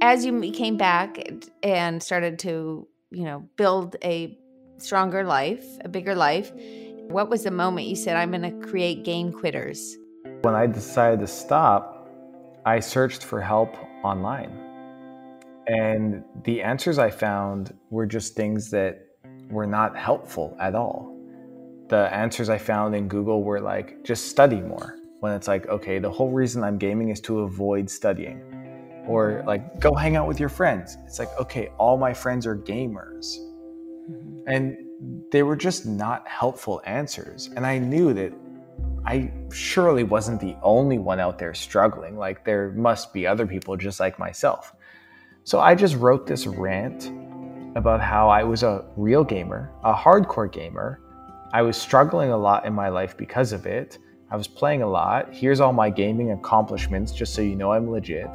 As 0.00 0.24
you 0.24 0.50
came 0.52 0.76
back 0.76 1.18
and 1.62 2.02
started 2.02 2.38
to, 2.40 2.86
you 3.10 3.24
know, 3.24 3.48
build 3.56 3.96
a 4.02 4.38
stronger 4.78 5.24
life, 5.24 5.64
a 5.84 5.88
bigger 5.88 6.14
life, 6.14 6.52
what 7.08 7.28
was 7.28 7.44
the 7.44 7.50
moment 7.50 7.86
you 7.86 7.96
said, 7.96 8.16
I'm 8.16 8.30
going 8.30 8.42
to 8.42 8.66
create 8.66 9.04
Game 9.04 9.32
Quitters? 9.32 9.96
When 10.42 10.54
I 10.54 10.66
decided 10.66 11.20
to 11.20 11.26
stop, 11.26 12.08
I 12.64 12.80
searched 12.80 13.24
for 13.24 13.40
help 13.40 13.76
online. 14.04 14.52
And 15.66 16.24
the 16.44 16.62
answers 16.62 16.98
I 16.98 17.10
found 17.10 17.74
were 17.90 18.06
just 18.06 18.34
things 18.34 18.70
that 18.70 19.06
were 19.50 19.66
not 19.66 19.96
helpful 19.96 20.56
at 20.60 20.74
all. 20.74 21.14
the 21.90 22.12
answers 22.14 22.48
I 22.48 22.56
found 22.56 22.94
in 22.94 23.08
Google 23.08 23.42
were 23.42 23.60
like, 23.60 24.04
just 24.04 24.28
study 24.28 24.60
more. 24.60 24.96
When 25.18 25.32
it's 25.32 25.48
like, 25.48 25.68
okay, 25.68 25.98
the 25.98 26.10
whole 26.10 26.30
reason 26.30 26.62
I'm 26.62 26.78
gaming 26.78 27.10
is 27.10 27.20
to 27.22 27.40
avoid 27.40 27.90
studying. 27.90 28.40
Or 29.10 29.42
like, 29.44 29.80
go 29.80 29.92
hang 29.92 30.14
out 30.14 30.28
with 30.28 30.38
your 30.38 30.48
friends. 30.48 30.96
It's 31.04 31.18
like, 31.18 31.30
okay, 31.40 31.72
all 31.78 31.96
my 31.96 32.14
friends 32.14 32.46
are 32.46 32.56
gamers. 32.56 33.36
Mm-hmm. 34.08 34.38
And 34.46 34.76
they 35.32 35.42
were 35.42 35.56
just 35.56 35.84
not 35.84 36.28
helpful 36.28 36.80
answers. 36.84 37.50
And 37.56 37.66
I 37.66 37.78
knew 37.78 38.14
that 38.14 38.32
I 39.04 39.32
surely 39.52 40.04
wasn't 40.04 40.40
the 40.40 40.54
only 40.62 40.98
one 40.98 41.18
out 41.18 41.40
there 41.40 41.54
struggling. 41.54 42.16
Like, 42.16 42.44
there 42.44 42.70
must 42.76 43.12
be 43.12 43.26
other 43.26 43.48
people 43.48 43.76
just 43.76 43.98
like 43.98 44.16
myself. 44.16 44.76
So 45.42 45.58
I 45.58 45.74
just 45.74 45.96
wrote 45.96 46.28
this 46.28 46.46
rant 46.46 47.10
about 47.74 48.00
how 48.00 48.28
I 48.28 48.44
was 48.44 48.62
a 48.62 48.84
real 48.96 49.24
gamer, 49.24 49.72
a 49.82 49.92
hardcore 49.92 50.52
gamer. 50.52 51.00
I 51.52 51.62
was 51.62 51.76
struggling 51.76 52.30
a 52.30 52.38
lot 52.38 52.64
in 52.64 52.72
my 52.72 52.90
life 52.90 53.16
because 53.16 53.50
of 53.52 53.66
it. 53.66 53.98
I 54.30 54.36
was 54.36 54.46
playing 54.46 54.82
a 54.82 54.88
lot. 54.88 55.34
Here's 55.34 55.58
all 55.58 55.72
my 55.72 55.90
gaming 55.90 56.30
accomplishments, 56.30 57.10
just 57.10 57.34
so 57.34 57.42
you 57.42 57.56
know 57.56 57.72
I'm 57.72 57.90
legit. 57.90 58.30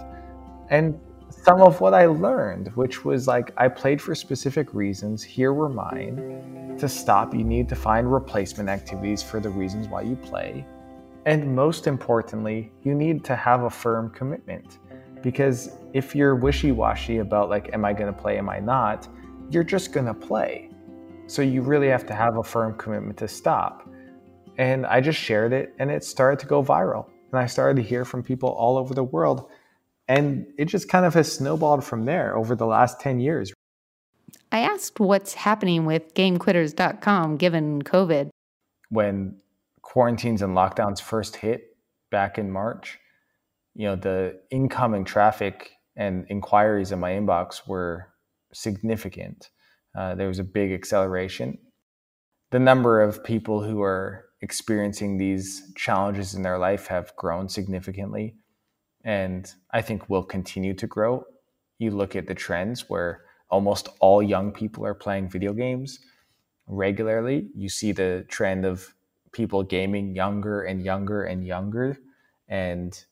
And 0.70 1.00
some 1.30 1.62
of 1.62 1.82
what 1.82 1.94
I 1.94 2.06
learned, 2.06 2.70
which 2.76 3.06
was 3.06 3.28
like 3.28 3.54
I 3.58 3.68
played 3.68 4.02
for 4.02 4.16
specific 4.16 4.74
reasons. 4.74 5.24
Here 5.24 5.54
were 5.54 5.70
mine. 5.70 6.76
To 6.80 6.90
stop, 6.90 7.34
you 7.34 7.44
need 7.44 7.70
to 7.70 7.76
find 7.76 8.12
replacement 8.12 8.70
activities 8.70 9.22
for 9.24 9.40
the 9.40 9.50
reasons 9.50 9.88
why 9.88 10.02
you 10.02 10.16
play. 10.16 10.66
And 11.26 11.56
most 11.56 11.88
importantly, 11.88 12.72
you 12.84 12.94
need 12.94 13.24
to 13.26 13.36
have 13.36 13.64
a 13.64 13.70
firm 13.70 14.10
commitment. 14.10 14.80
Because 15.22 15.72
if 15.94 16.16
you're 16.16 16.36
wishy 16.36 16.72
washy 16.72 17.18
about, 17.18 17.50
like, 17.50 17.74
am 17.74 17.84
I 17.84 17.94
going 17.94 18.14
to 18.14 18.20
play, 18.20 18.38
am 18.38 18.50
I 18.50 18.60
not, 18.60 19.08
you're 19.50 19.64
just 19.64 19.92
going 19.92 20.06
to 20.06 20.14
play. 20.14 20.70
So 21.28 21.42
you 21.42 21.62
really 21.62 21.88
have 21.88 22.06
to 22.08 22.14
have 22.14 22.38
a 22.38 22.44
firm 22.44 22.78
commitment 22.78 23.18
to 23.18 23.28
stop. 23.28 23.90
And 24.58 24.86
I 24.86 25.02
just 25.02 25.20
shared 25.20 25.54
it 25.54 25.74
and 25.80 25.90
it 25.90 26.04
started 26.04 26.40
to 26.40 26.46
go 26.46 26.64
viral. 26.64 27.08
And 27.32 27.40
I 27.40 27.48
started 27.48 27.82
to 27.82 27.88
hear 27.88 28.06
from 28.06 28.22
people 28.22 28.50
all 28.50 28.78
over 28.78 28.94
the 28.94 29.04
world. 29.04 29.50
And 30.08 30.48
it 30.58 30.66
just 30.66 30.88
kind 30.88 31.06
of 31.06 31.14
has 31.16 31.32
snowballed 31.32 31.84
from 31.84 32.06
there 32.06 32.36
over 32.38 32.56
the 32.56 32.66
last 32.66 33.00
10 33.00 33.20
years. 33.20 33.54
I 34.52 34.60
asked 34.60 35.00
what's 35.00 35.34
happening 35.34 35.86
with 35.86 36.14
GameQuitters.com 36.14 37.38
given 37.38 37.82
COVID. 37.82 38.30
When 38.90 39.38
quarantines 39.82 40.42
and 40.42 40.56
lockdowns 40.56 41.02
first 41.02 41.38
hit 41.38 41.76
back 42.12 42.38
in 42.38 42.52
March, 42.52 43.00
you 43.74 43.88
know, 43.88 43.96
the 43.96 44.40
incoming 44.52 45.06
traffic 45.06 45.72
and 45.96 46.26
inquiries 46.30 46.92
in 46.92 47.00
my 47.00 47.12
inbox 47.12 47.68
were 47.68 48.08
significant. 48.54 49.50
Uh, 49.98 50.16
there 50.16 50.28
was 50.28 50.40
a 50.40 50.44
big 50.44 50.72
acceleration. 50.72 51.58
The 52.52 52.60
number 52.60 53.02
of 53.02 53.24
people 53.24 53.64
who 53.64 53.82
are 53.82 54.26
experiencing 54.42 55.18
these 55.18 55.74
challenges 55.76 56.34
in 56.36 56.42
their 56.42 56.58
life 56.58 56.88
have 56.88 57.16
grown 57.16 57.50
significantly, 57.50 58.36
and 59.06 59.54
I 59.72 59.82
think 59.82 60.10
will 60.10 60.24
continue 60.24 60.74
to 60.74 60.88
grow. 60.88 61.26
You 61.78 61.92
look 61.92 62.16
at 62.16 62.28
the 62.28 62.36
trends 62.36 62.90
where 62.90 63.22
almost 63.50 63.90
all 64.00 64.22
young 64.22 64.52
people 64.52 64.86
are 64.86 64.96
playing 64.96 65.30
video 65.30 65.54
games 65.54 66.00
regularly. 66.68 67.50
You 67.56 67.70
see 67.70 67.92
the 67.92 68.26
trend 68.28 68.66
of 68.66 68.94
people 69.32 69.64
gaming 69.64 70.16
younger 70.16 70.64
and 70.64 70.84
younger 70.84 71.24
and 71.24 71.46
younger, 71.46 71.98
and 72.48 73.06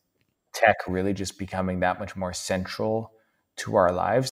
tech 0.53 0.75
really 0.87 1.13
just 1.13 1.37
becoming 1.37 1.79
that 1.81 1.99
much 1.99 2.15
more 2.15 2.33
central 2.33 3.11
to 3.57 3.75
our 3.75 3.91
lives. 3.91 4.31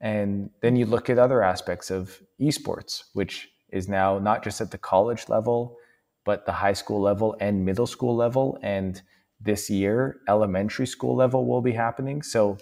And 0.00 0.50
then 0.62 0.76
you 0.76 0.86
look 0.86 1.10
at 1.10 1.18
other 1.18 1.42
aspects 1.42 1.90
of 1.90 2.22
esports, 2.40 3.04
which 3.12 3.50
is 3.68 3.88
now 3.88 4.18
not 4.18 4.42
just 4.42 4.60
at 4.60 4.70
the 4.70 4.78
college 4.78 5.28
level, 5.28 5.76
but 6.24 6.46
the 6.46 6.52
high 6.52 6.72
school 6.72 7.00
level 7.00 7.36
and 7.40 7.64
middle 7.64 7.86
school 7.86 8.16
level. 8.16 8.58
And 8.62 9.00
this 9.42 9.68
year, 9.68 10.20
elementary 10.28 10.86
school 10.86 11.16
level 11.16 11.46
will 11.46 11.62
be 11.62 11.72
happening. 11.72 12.22
So 12.22 12.58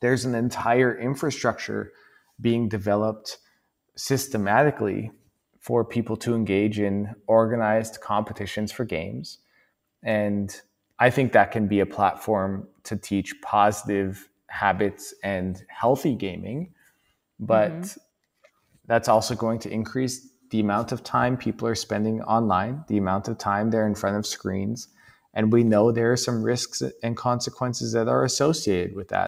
there's 0.00 0.24
an 0.24 0.34
entire 0.34 0.96
infrastructure 0.98 1.92
being 2.40 2.68
developed 2.68 3.38
systematically 3.96 5.10
for 5.60 5.84
people 5.84 6.16
to 6.16 6.34
engage 6.34 6.78
in 6.78 7.14
organized 7.26 8.00
competitions 8.00 8.70
for 8.70 8.84
games. 8.84 9.38
And 10.02 10.54
I 10.98 11.10
think 11.10 11.32
that 11.32 11.50
can 11.50 11.66
be 11.66 11.80
a 11.80 11.86
platform 11.86 12.68
to 12.84 12.96
teach 12.96 13.34
positive 13.42 14.28
habits 14.48 15.12
and 15.24 15.62
healthy 15.68 16.14
gaming, 16.14 16.72
but 17.40 17.72
mm-hmm. 17.72 18.00
that's 18.86 19.08
also 19.08 19.34
going 19.34 19.58
to 19.60 19.70
increase 19.70 20.28
the 20.50 20.60
amount 20.60 20.92
of 20.92 21.02
time 21.02 21.36
people 21.36 21.66
are 21.66 21.74
spending 21.74 22.22
online, 22.22 22.84
the 22.86 22.98
amount 22.98 23.26
of 23.28 23.36
time 23.36 23.70
they're 23.70 23.88
in 23.88 23.94
front 23.94 24.16
of 24.16 24.24
screens. 24.24 24.88
And 25.36 25.52
we 25.52 25.64
know 25.64 25.92
there 25.92 26.10
are 26.10 26.16
some 26.16 26.42
risks 26.42 26.82
and 27.02 27.14
consequences 27.14 27.92
that 27.92 28.08
are 28.08 28.24
associated 28.24 28.96
with 28.96 29.08
that. 29.08 29.26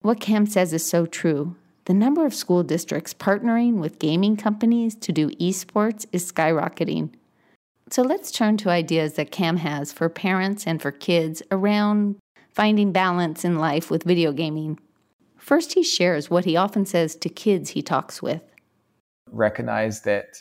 What 0.00 0.18
Cam 0.18 0.46
says 0.46 0.72
is 0.72 0.84
so 0.84 1.04
true. 1.04 1.54
The 1.84 1.92
number 1.92 2.24
of 2.24 2.34
school 2.34 2.62
districts 2.62 3.12
partnering 3.12 3.74
with 3.74 3.98
gaming 3.98 4.38
companies 4.38 4.94
to 4.96 5.12
do 5.12 5.28
esports 5.32 6.06
is 6.12 6.32
skyrocketing. 6.32 7.10
So 7.90 8.00
let's 8.00 8.30
turn 8.30 8.56
to 8.58 8.70
ideas 8.70 9.14
that 9.14 9.30
Cam 9.30 9.58
has 9.58 9.92
for 9.92 10.08
parents 10.08 10.66
and 10.66 10.80
for 10.80 10.90
kids 10.90 11.42
around 11.50 12.16
finding 12.50 12.90
balance 12.90 13.44
in 13.44 13.58
life 13.58 13.90
with 13.90 14.04
video 14.04 14.32
gaming. 14.32 14.80
First, 15.36 15.74
he 15.74 15.82
shares 15.82 16.30
what 16.30 16.46
he 16.46 16.56
often 16.56 16.86
says 16.86 17.16
to 17.16 17.28
kids 17.28 17.70
he 17.70 17.82
talks 17.82 18.22
with. 18.22 18.40
Recognize 19.30 20.00
that 20.02 20.38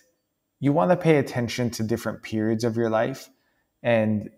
you 0.62 0.72
want 0.72 0.92
to 0.92 0.96
pay 0.96 1.18
attention 1.18 1.70
to 1.72 1.84
different 1.84 2.24
periods 2.24 2.64
of 2.64 2.78
your 2.78 2.90
life 2.90 3.30
and 3.82 4.30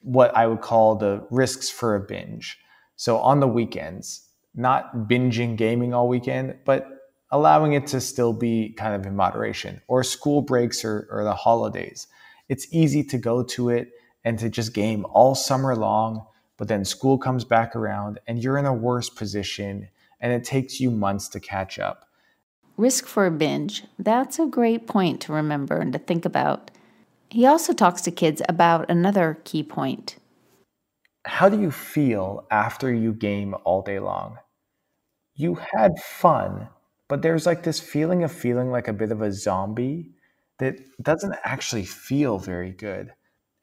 what 0.00 0.36
I 0.36 0.46
would 0.46 0.60
call 0.60 0.96
the 0.96 1.26
risks 1.30 1.70
for 1.70 1.94
a 1.94 2.00
binge. 2.00 2.58
So, 2.96 3.18
on 3.18 3.40
the 3.40 3.48
weekends, 3.48 4.28
not 4.54 5.08
binging 5.08 5.56
gaming 5.56 5.92
all 5.92 6.08
weekend, 6.08 6.56
but 6.64 6.86
allowing 7.30 7.72
it 7.72 7.86
to 7.88 8.00
still 8.00 8.32
be 8.32 8.74
kind 8.78 8.94
of 8.94 9.06
in 9.06 9.16
moderation, 9.16 9.80
or 9.88 10.04
school 10.04 10.42
breaks 10.42 10.84
or, 10.84 11.08
or 11.10 11.24
the 11.24 11.34
holidays. 11.34 12.06
It's 12.48 12.66
easy 12.72 13.02
to 13.04 13.18
go 13.18 13.42
to 13.42 13.70
it 13.70 13.90
and 14.24 14.38
to 14.38 14.48
just 14.48 14.74
game 14.74 15.04
all 15.10 15.34
summer 15.34 15.74
long 15.74 16.26
but 16.56 16.68
then 16.68 16.84
school 16.84 17.18
comes 17.18 17.44
back 17.44 17.74
around 17.74 18.20
and 18.26 18.42
you're 18.42 18.58
in 18.58 18.66
a 18.66 18.74
worse 18.74 19.10
position 19.10 19.88
and 20.20 20.32
it 20.32 20.44
takes 20.44 20.80
you 20.80 20.90
months 20.90 21.28
to 21.28 21.40
catch 21.40 21.78
up. 21.78 22.08
Risk 22.76 23.06
for 23.06 23.26
a 23.26 23.30
binge. 23.30 23.84
That's 23.98 24.38
a 24.38 24.46
great 24.46 24.86
point 24.86 25.20
to 25.22 25.32
remember 25.32 25.78
and 25.78 25.92
to 25.92 25.98
think 25.98 26.24
about. 26.24 26.70
He 27.34 27.46
also 27.46 27.72
talks 27.72 28.00
to 28.02 28.12
kids 28.12 28.42
about 28.48 28.88
another 28.88 29.40
key 29.42 29.64
point. 29.64 30.18
How 31.26 31.48
do 31.48 31.60
you 31.60 31.72
feel 31.72 32.46
after 32.48 32.94
you 32.94 33.12
game 33.12 33.56
all 33.64 33.82
day 33.82 33.98
long? 33.98 34.38
You 35.34 35.56
had 35.56 35.98
fun, 35.98 36.68
but 37.08 37.22
there's 37.22 37.44
like 37.44 37.64
this 37.64 37.80
feeling 37.80 38.22
of 38.22 38.30
feeling 38.30 38.70
like 38.70 38.86
a 38.86 38.92
bit 38.92 39.10
of 39.10 39.20
a 39.20 39.32
zombie 39.32 40.12
that 40.60 40.76
doesn't 41.02 41.34
actually 41.42 41.86
feel 41.86 42.38
very 42.38 42.70
good. 42.70 43.12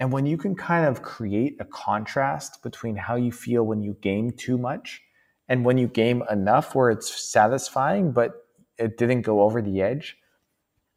And 0.01 0.11
when 0.11 0.25
you 0.25 0.35
can 0.35 0.53
kind 0.53 0.85
of 0.85 1.01
create 1.01 1.55
a 1.61 1.65
contrast 1.65 2.61
between 2.63 2.97
how 2.97 3.15
you 3.15 3.31
feel 3.31 3.63
when 3.63 3.81
you 3.81 3.95
game 4.01 4.31
too 4.31 4.57
much 4.57 5.01
and 5.47 5.63
when 5.63 5.77
you 5.77 5.87
game 5.87 6.23
enough 6.29 6.75
where 6.75 6.89
it's 6.89 7.31
satisfying, 7.31 8.11
but 8.11 8.33
it 8.77 8.97
didn't 8.97 9.21
go 9.21 9.43
over 9.43 9.61
the 9.61 9.81
edge, 9.81 10.17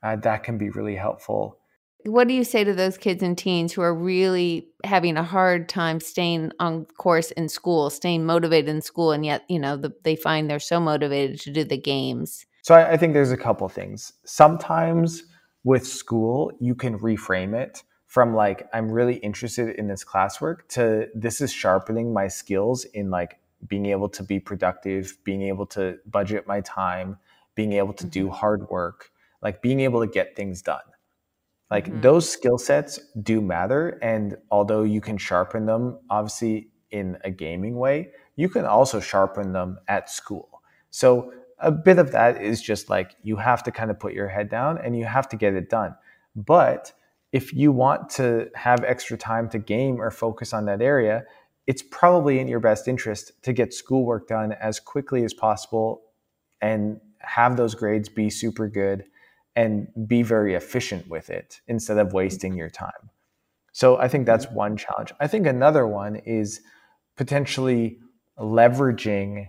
uh, 0.02 0.16
that 0.16 0.42
can 0.42 0.58
be 0.58 0.70
really 0.70 0.96
helpful. 0.96 1.60
What 2.04 2.28
do 2.28 2.34
you 2.34 2.44
say 2.44 2.64
to 2.64 2.75
those 2.75 2.99
kids 2.99 3.23
and 3.23 3.37
teens 3.37 3.73
who 3.73 3.80
are 3.80 3.94
really 3.94 4.68
having 4.84 5.16
a 5.16 5.23
hard 5.23 5.68
time 5.68 6.00
staying 6.00 6.52
on 6.61 6.84
course 6.84 7.30
in 7.30 7.49
school, 7.49 7.88
staying 7.88 8.26
motivated 8.26 8.68
in 8.68 8.82
school, 8.82 9.12
and 9.12 9.25
yet, 9.25 9.44
you 9.49 9.58
know, 9.58 9.76
the, 9.76 9.92
they 10.02 10.14
find 10.14 10.50
they're 10.50 10.61
so 10.61 10.80
motivated 10.80 11.40
to 11.40 11.50
do 11.50 11.64
the 11.64 11.78
games? 11.78 12.44
So 12.62 12.75
I, 12.75 12.92
I 12.92 12.96
think 12.99 13.14
there's 13.14 13.32
a 13.32 13.37
couple 13.37 13.68
things. 13.70 14.12
Sometimes 14.25 15.25
with 15.64 15.87
school, 15.87 16.52
you 16.61 16.75
can 16.75 16.99
reframe 16.99 17.54
it 17.54 17.82
from 18.06 18.34
like 18.34 18.68
I'm 18.73 18.90
really 18.90 19.16
interested 19.16 19.75
in 19.76 19.88
this 19.88 20.04
classwork 20.04 20.68
to 20.68 21.08
this 21.14 21.40
is 21.40 21.52
sharpening 21.52 22.12
my 22.12 22.28
skills 22.28 22.84
in 22.84 23.11
like 23.11 23.40
being 23.66 23.87
able 23.87 24.08
to 24.11 24.23
be 24.23 24.38
productive, 24.38 25.16
being 25.25 25.42
able 25.42 25.66
to 25.66 25.99
budget 26.06 26.46
my 26.46 26.61
time, 26.61 27.18
being 27.54 27.73
able 27.73 27.92
to 27.94 28.06
do 28.06 28.26
mm-hmm. 28.26 28.34
hard 28.34 28.68
work, 28.68 29.11
like 29.42 29.62
being 29.62 29.80
able 29.80 30.00
to 30.00 30.06
get 30.06 30.37
things 30.37 30.62
done. 30.62 30.82
Like 31.71 31.87
mm-hmm. 31.87 32.00
those 32.00 32.28
skill 32.28 32.59
sets 32.59 32.99
do 33.23 33.40
matter. 33.40 33.99
And 34.02 34.37
although 34.50 34.83
you 34.83 35.00
can 35.00 35.18
sharpen 35.18 35.66
them, 35.66 35.99
obviously, 36.11 36.68
in 36.90 37.18
a 37.25 37.30
gaming 37.30 37.76
way, 37.76 38.11
you 38.37 38.49
can 38.49 38.64
also 38.64 39.00
sharpen 39.00 39.52
them 39.52 39.78
at 39.88 40.09
school. 40.09 40.62
So 40.90 41.33
a 41.59 41.73
bit 41.73 41.99
of 41.99 42.12
that 42.12 42.40
is 42.40 42.62
just 42.62 42.88
like 42.88 43.16
you 43.23 43.37
have 43.37 43.62
to 43.64 43.73
kind 43.73 43.90
of 43.90 43.99
put 43.99 44.12
your 44.12 44.28
head 44.28 44.49
down 44.49 44.78
and 44.78 44.97
you 44.97 45.04
have 45.04 45.28
to 45.30 45.37
get 45.37 45.54
it 45.54 45.68
done. 45.68 45.94
But 46.37 46.92
if 47.33 47.52
you 47.52 47.73
want 47.73 48.11
to 48.11 48.49
have 48.54 48.85
extra 48.85 49.16
time 49.16 49.49
to 49.50 49.59
game 49.59 50.00
or 50.00 50.11
focus 50.11 50.52
on 50.52 50.66
that 50.66 50.80
area, 50.80 51.25
it's 51.66 51.83
probably 51.83 52.38
in 52.38 52.47
your 52.47 52.61
best 52.61 52.87
interest 52.87 53.33
to 53.42 53.52
get 53.52 53.75
schoolwork 53.75 54.28
done 54.28 54.52
as 54.52 54.78
quickly 54.78 55.25
as 55.25 55.35
possible 55.35 56.02
and 56.61 57.00
have 57.18 57.56
those 57.56 57.75
grades 57.75 58.09
be 58.09 58.30
super 58.30 58.68
good 58.68 59.04
and 59.56 59.88
be 60.06 60.23
very 60.23 60.54
efficient 60.54 61.08
with 61.08 61.30
it 61.30 61.61
instead 61.68 61.99
of 61.99 62.12
wasting 62.12 62.54
your 62.54 62.70
time. 62.70 63.11
So 63.73 63.96
I 63.96 64.08
think 64.08 64.26
that's 64.26 64.50
one 64.50 64.76
challenge. 64.76 65.12
I 65.20 65.26
think 65.26 65.46
another 65.46 65.87
one 65.87 66.16
is 66.16 66.61
potentially 67.16 67.99
leveraging 68.38 69.49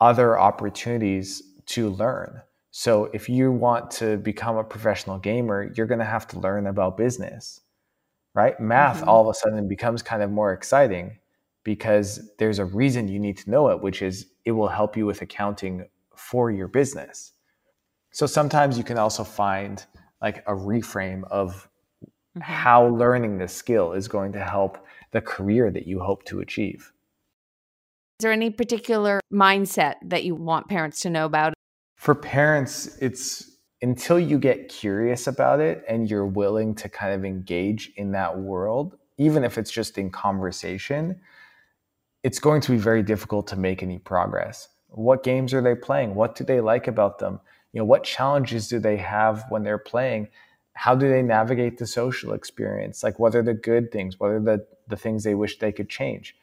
other 0.00 0.38
opportunities 0.38 1.42
to 1.66 1.90
learn. 1.90 2.42
So 2.70 3.10
if 3.12 3.28
you 3.28 3.50
want 3.50 3.90
to 3.92 4.16
become 4.18 4.56
a 4.56 4.64
professional 4.64 5.18
gamer, 5.18 5.72
you're 5.74 5.86
going 5.86 5.98
to 5.98 6.04
have 6.04 6.26
to 6.28 6.38
learn 6.38 6.66
about 6.66 6.96
business, 6.96 7.60
right? 8.34 8.58
Math 8.60 9.00
mm-hmm. 9.00 9.08
all 9.08 9.28
of 9.28 9.28
a 9.28 9.34
sudden 9.34 9.68
becomes 9.68 10.02
kind 10.02 10.22
of 10.22 10.30
more 10.30 10.52
exciting 10.52 11.18
because 11.64 12.30
there's 12.38 12.58
a 12.58 12.64
reason 12.64 13.08
you 13.08 13.18
need 13.18 13.36
to 13.38 13.50
know 13.50 13.68
it, 13.68 13.82
which 13.82 14.00
is 14.00 14.26
it 14.44 14.52
will 14.52 14.68
help 14.68 14.96
you 14.96 15.06
with 15.06 15.20
accounting 15.22 15.86
for 16.14 16.50
your 16.50 16.68
business. 16.68 17.32
So 18.18 18.26
sometimes 18.26 18.76
you 18.76 18.82
can 18.82 18.98
also 18.98 19.22
find 19.22 19.80
like 20.20 20.38
a 20.38 20.52
reframe 20.52 21.22
of 21.30 21.68
mm-hmm. 22.36 22.40
how 22.40 22.88
learning 22.88 23.38
this 23.38 23.54
skill 23.54 23.92
is 23.92 24.08
going 24.08 24.32
to 24.32 24.40
help 24.40 24.84
the 25.12 25.20
career 25.20 25.70
that 25.70 25.86
you 25.86 26.00
hope 26.00 26.24
to 26.24 26.40
achieve. 26.40 26.92
Is 28.18 28.24
there 28.24 28.32
any 28.32 28.50
particular 28.50 29.20
mindset 29.32 29.94
that 30.02 30.24
you 30.24 30.34
want 30.34 30.66
parents 30.66 30.98
to 31.02 31.10
know 31.10 31.26
about? 31.26 31.54
For 31.94 32.12
parents, 32.12 32.98
it's 33.00 33.52
until 33.82 34.18
you 34.18 34.40
get 34.40 34.68
curious 34.68 35.28
about 35.28 35.60
it 35.60 35.84
and 35.88 36.10
you're 36.10 36.26
willing 36.26 36.74
to 36.74 36.88
kind 36.88 37.14
of 37.14 37.24
engage 37.24 37.92
in 37.94 38.10
that 38.10 38.36
world, 38.36 38.96
even 39.18 39.44
if 39.44 39.58
it's 39.58 39.70
just 39.70 39.96
in 39.96 40.10
conversation, 40.10 41.20
it's 42.24 42.40
going 42.40 42.62
to 42.62 42.72
be 42.72 42.78
very 42.78 43.04
difficult 43.04 43.46
to 43.46 43.54
make 43.54 43.80
any 43.80 44.00
progress. 44.00 44.70
What 44.88 45.22
games 45.22 45.54
are 45.54 45.62
they 45.62 45.76
playing? 45.76 46.16
What 46.16 46.34
do 46.34 46.42
they 46.42 46.60
like 46.60 46.88
about 46.88 47.20
them? 47.20 47.38
You 47.78 47.82
know, 47.84 47.86
what 47.86 48.02
challenges 48.02 48.66
do 48.66 48.80
they 48.80 48.96
have 48.96 49.44
when 49.50 49.62
they're 49.62 49.78
playing? 49.78 50.30
How 50.72 50.96
do 50.96 51.08
they 51.08 51.22
navigate 51.22 51.78
the 51.78 51.86
social 51.86 52.32
experience? 52.32 53.04
Like 53.04 53.20
what 53.20 53.36
are 53.36 53.42
the 53.42 53.54
good 53.54 53.92
things? 53.92 54.18
What 54.18 54.32
are 54.32 54.40
the, 54.40 54.66
the 54.88 54.96
things 54.96 55.22
they 55.22 55.36
wish 55.36 55.58
they 55.58 55.70
could 55.70 55.88
change? 55.88 56.34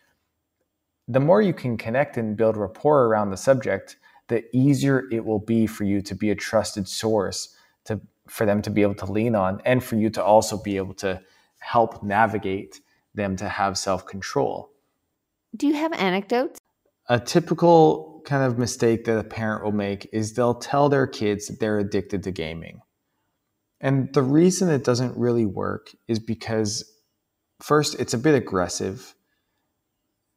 the 1.07 1.19
more 1.19 1.41
you 1.41 1.53
can 1.53 1.77
connect 1.77 2.17
and 2.17 2.35
build 2.35 2.57
rapport 2.57 3.05
around 3.05 3.29
the 3.29 3.37
subject, 3.37 3.97
the 4.27 4.43
easier 4.55 5.03
it 5.11 5.23
will 5.23 5.39
be 5.39 5.67
for 5.67 5.83
you 5.83 6.01
to 6.01 6.15
be 6.15 6.31
a 6.31 6.35
trusted 6.35 6.87
source 6.87 7.55
to 7.85 8.01
for 8.27 8.45
them 8.47 8.61
to 8.63 8.71
be 8.71 8.81
able 8.81 8.95
to 8.95 9.05
lean 9.05 9.35
on 9.35 9.61
and 9.65 9.83
for 9.83 9.97
you 9.97 10.09
to 10.09 10.23
also 10.23 10.57
be 10.57 10.77
able 10.77 10.95
to 10.95 11.21
help 11.59 12.01
navigate 12.01 12.81
them 13.13 13.35
to 13.35 13.47
have 13.47 13.77
self-control. 13.77 14.67
Do 15.55 15.67
you 15.67 15.75
have 15.75 15.93
anecdotes? 15.93 16.59
A 17.07 17.19
typical 17.19 18.14
kind 18.25 18.43
of 18.43 18.57
mistake 18.57 19.05
that 19.05 19.17
a 19.17 19.23
parent 19.23 19.63
will 19.63 19.71
make 19.71 20.09
is 20.11 20.33
they'll 20.33 20.55
tell 20.55 20.89
their 20.89 21.07
kids 21.07 21.47
that 21.47 21.59
they're 21.59 21.79
addicted 21.79 22.23
to 22.23 22.31
gaming. 22.31 22.81
And 23.79 24.13
the 24.13 24.23
reason 24.23 24.69
it 24.69 24.83
doesn't 24.83 25.17
really 25.17 25.45
work 25.45 25.91
is 26.07 26.19
because 26.19 26.83
first 27.61 27.99
it's 27.99 28.13
a 28.13 28.17
bit 28.17 28.35
aggressive 28.35 29.15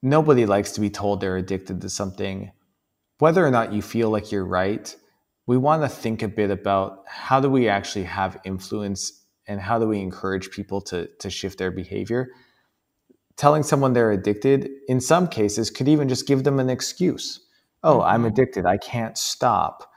nobody 0.02 0.46
likes 0.46 0.72
to 0.72 0.80
be 0.80 0.90
told 0.90 1.20
they're 1.20 1.36
addicted 1.36 1.80
to 1.80 1.88
something. 1.88 2.52
Whether 3.18 3.44
or 3.44 3.50
not 3.50 3.72
you 3.72 3.82
feel 3.82 4.10
like 4.10 4.30
you're 4.30 4.44
right, 4.44 4.94
we 5.46 5.56
want 5.56 5.82
to 5.82 5.88
think 5.88 6.22
a 6.22 6.28
bit 6.28 6.50
about 6.50 7.04
how 7.06 7.40
do 7.40 7.48
we 7.48 7.68
actually 7.68 8.04
have 8.04 8.40
influence 8.44 9.24
and 9.46 9.60
how 9.60 9.78
do 9.78 9.88
we 9.88 10.00
encourage 10.00 10.50
people 10.50 10.80
to, 10.82 11.08
to 11.18 11.30
shift 11.30 11.58
their 11.58 11.70
behavior. 11.70 12.28
Telling 13.36 13.62
someone 13.62 13.92
they're 13.92 14.12
addicted, 14.12 14.68
in 14.88 15.00
some 15.00 15.26
cases, 15.26 15.70
could 15.70 15.88
even 15.88 16.08
just 16.08 16.26
give 16.26 16.44
them 16.44 16.60
an 16.60 16.68
excuse. 16.68 17.40
Oh, 17.82 17.98
mm-hmm. 17.98 18.08
I'm 18.08 18.24
addicted. 18.24 18.66
I 18.66 18.76
can't 18.76 19.16
stop. 19.16 19.90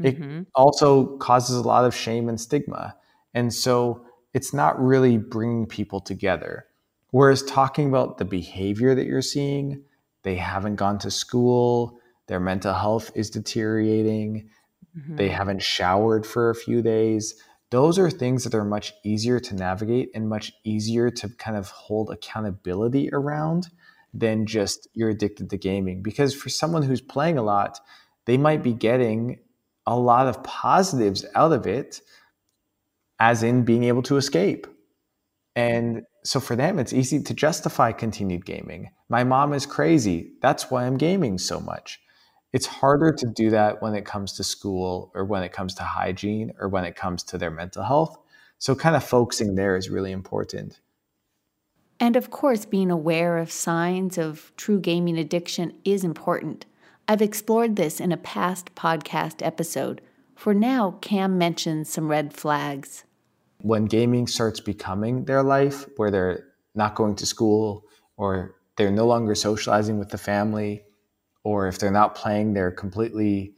Mm-hmm. 0.00 0.38
It 0.40 0.46
also 0.54 1.16
causes 1.18 1.56
a 1.56 1.62
lot 1.62 1.84
of 1.84 1.94
shame 1.94 2.28
and 2.28 2.40
stigma. 2.40 2.96
And 3.32 3.52
so 3.52 4.04
it's 4.32 4.52
not 4.52 4.80
really 4.80 5.18
bringing 5.18 5.66
people 5.66 6.00
together. 6.00 6.66
Whereas 7.10 7.42
talking 7.42 7.88
about 7.88 8.18
the 8.18 8.24
behavior 8.24 8.94
that 8.94 9.06
you're 9.06 9.22
seeing, 9.22 9.84
they 10.24 10.34
haven't 10.36 10.76
gone 10.76 10.98
to 10.98 11.10
school, 11.10 11.98
their 12.26 12.40
mental 12.40 12.74
health 12.74 13.12
is 13.14 13.30
deteriorating, 13.30 14.48
mm-hmm. 14.96 15.16
they 15.16 15.28
haven't 15.28 15.62
showered 15.62 16.26
for 16.26 16.50
a 16.50 16.54
few 16.54 16.82
days. 16.82 17.34
Those 17.70 17.98
are 17.98 18.10
things 18.10 18.44
that 18.44 18.54
are 18.54 18.64
much 18.64 18.94
easier 19.04 19.38
to 19.40 19.54
navigate 19.54 20.10
and 20.14 20.28
much 20.28 20.52
easier 20.64 21.10
to 21.10 21.28
kind 21.28 21.56
of 21.56 21.68
hold 21.70 22.10
accountability 22.10 23.10
around 23.12 23.68
than 24.14 24.46
just 24.46 24.88
you're 24.94 25.10
addicted 25.10 25.50
to 25.50 25.58
gaming. 25.58 26.02
Because 26.02 26.34
for 26.34 26.48
someone 26.48 26.82
who's 26.82 27.00
playing 27.00 27.36
a 27.36 27.42
lot, 27.42 27.80
they 28.26 28.38
might 28.38 28.62
be 28.62 28.72
getting 28.72 29.40
a 29.86 29.98
lot 29.98 30.28
of 30.28 30.42
positives 30.44 31.26
out 31.34 31.52
of 31.52 31.66
it, 31.66 32.00
as 33.18 33.42
in 33.42 33.64
being 33.64 33.84
able 33.84 34.02
to 34.02 34.16
escape. 34.16 34.66
And 35.56 36.02
so 36.24 36.40
for 36.40 36.56
them, 36.56 36.78
it's 36.78 36.92
easy 36.92 37.22
to 37.22 37.34
justify 37.34 37.92
continued 37.92 38.46
gaming. 38.46 38.90
My 39.08 39.24
mom 39.24 39.52
is 39.52 39.66
crazy. 39.66 40.32
That's 40.40 40.70
why 40.70 40.86
I'm 40.86 40.96
gaming 40.96 41.38
so 41.38 41.60
much. 41.60 42.00
It's 42.52 42.66
harder 42.66 43.12
to 43.12 43.26
do 43.26 43.50
that 43.50 43.82
when 43.82 43.94
it 43.94 44.04
comes 44.04 44.32
to 44.34 44.44
school 44.44 45.10
or 45.14 45.24
when 45.24 45.42
it 45.42 45.52
comes 45.52 45.74
to 45.74 45.82
hygiene 45.82 46.52
or 46.58 46.68
when 46.68 46.84
it 46.84 46.96
comes 46.96 47.22
to 47.24 47.38
their 47.38 47.50
mental 47.50 47.82
health. 47.82 48.16
So, 48.58 48.74
kind 48.74 48.96
of 48.96 49.04
focusing 49.04 49.56
there 49.56 49.76
is 49.76 49.90
really 49.90 50.12
important. 50.12 50.80
And 52.00 52.16
of 52.16 52.30
course, 52.30 52.64
being 52.64 52.90
aware 52.90 53.38
of 53.38 53.50
signs 53.50 54.18
of 54.18 54.52
true 54.56 54.80
gaming 54.80 55.18
addiction 55.18 55.72
is 55.84 56.04
important. 56.04 56.66
I've 57.08 57.22
explored 57.22 57.76
this 57.76 58.00
in 58.00 58.12
a 58.12 58.16
past 58.16 58.74
podcast 58.74 59.44
episode. 59.44 60.00
For 60.34 60.54
now, 60.54 60.98
Cam 61.00 61.38
mentions 61.38 61.88
some 61.88 62.08
red 62.08 62.32
flags 62.32 63.04
when 63.64 63.86
gaming 63.86 64.26
starts 64.26 64.60
becoming 64.60 65.24
their 65.24 65.42
life, 65.42 65.86
where 65.96 66.10
they're 66.10 66.44
not 66.74 66.94
going 66.94 67.16
to 67.16 67.24
school 67.24 67.86
or 68.18 68.56
they're 68.76 68.90
no 68.90 69.06
longer 69.06 69.34
socializing 69.34 69.98
with 69.98 70.10
the 70.10 70.18
family, 70.18 70.82
or 71.44 71.66
if 71.66 71.78
they're 71.78 71.90
not 71.90 72.14
playing, 72.14 72.52
they're 72.52 72.70
completely 72.70 73.54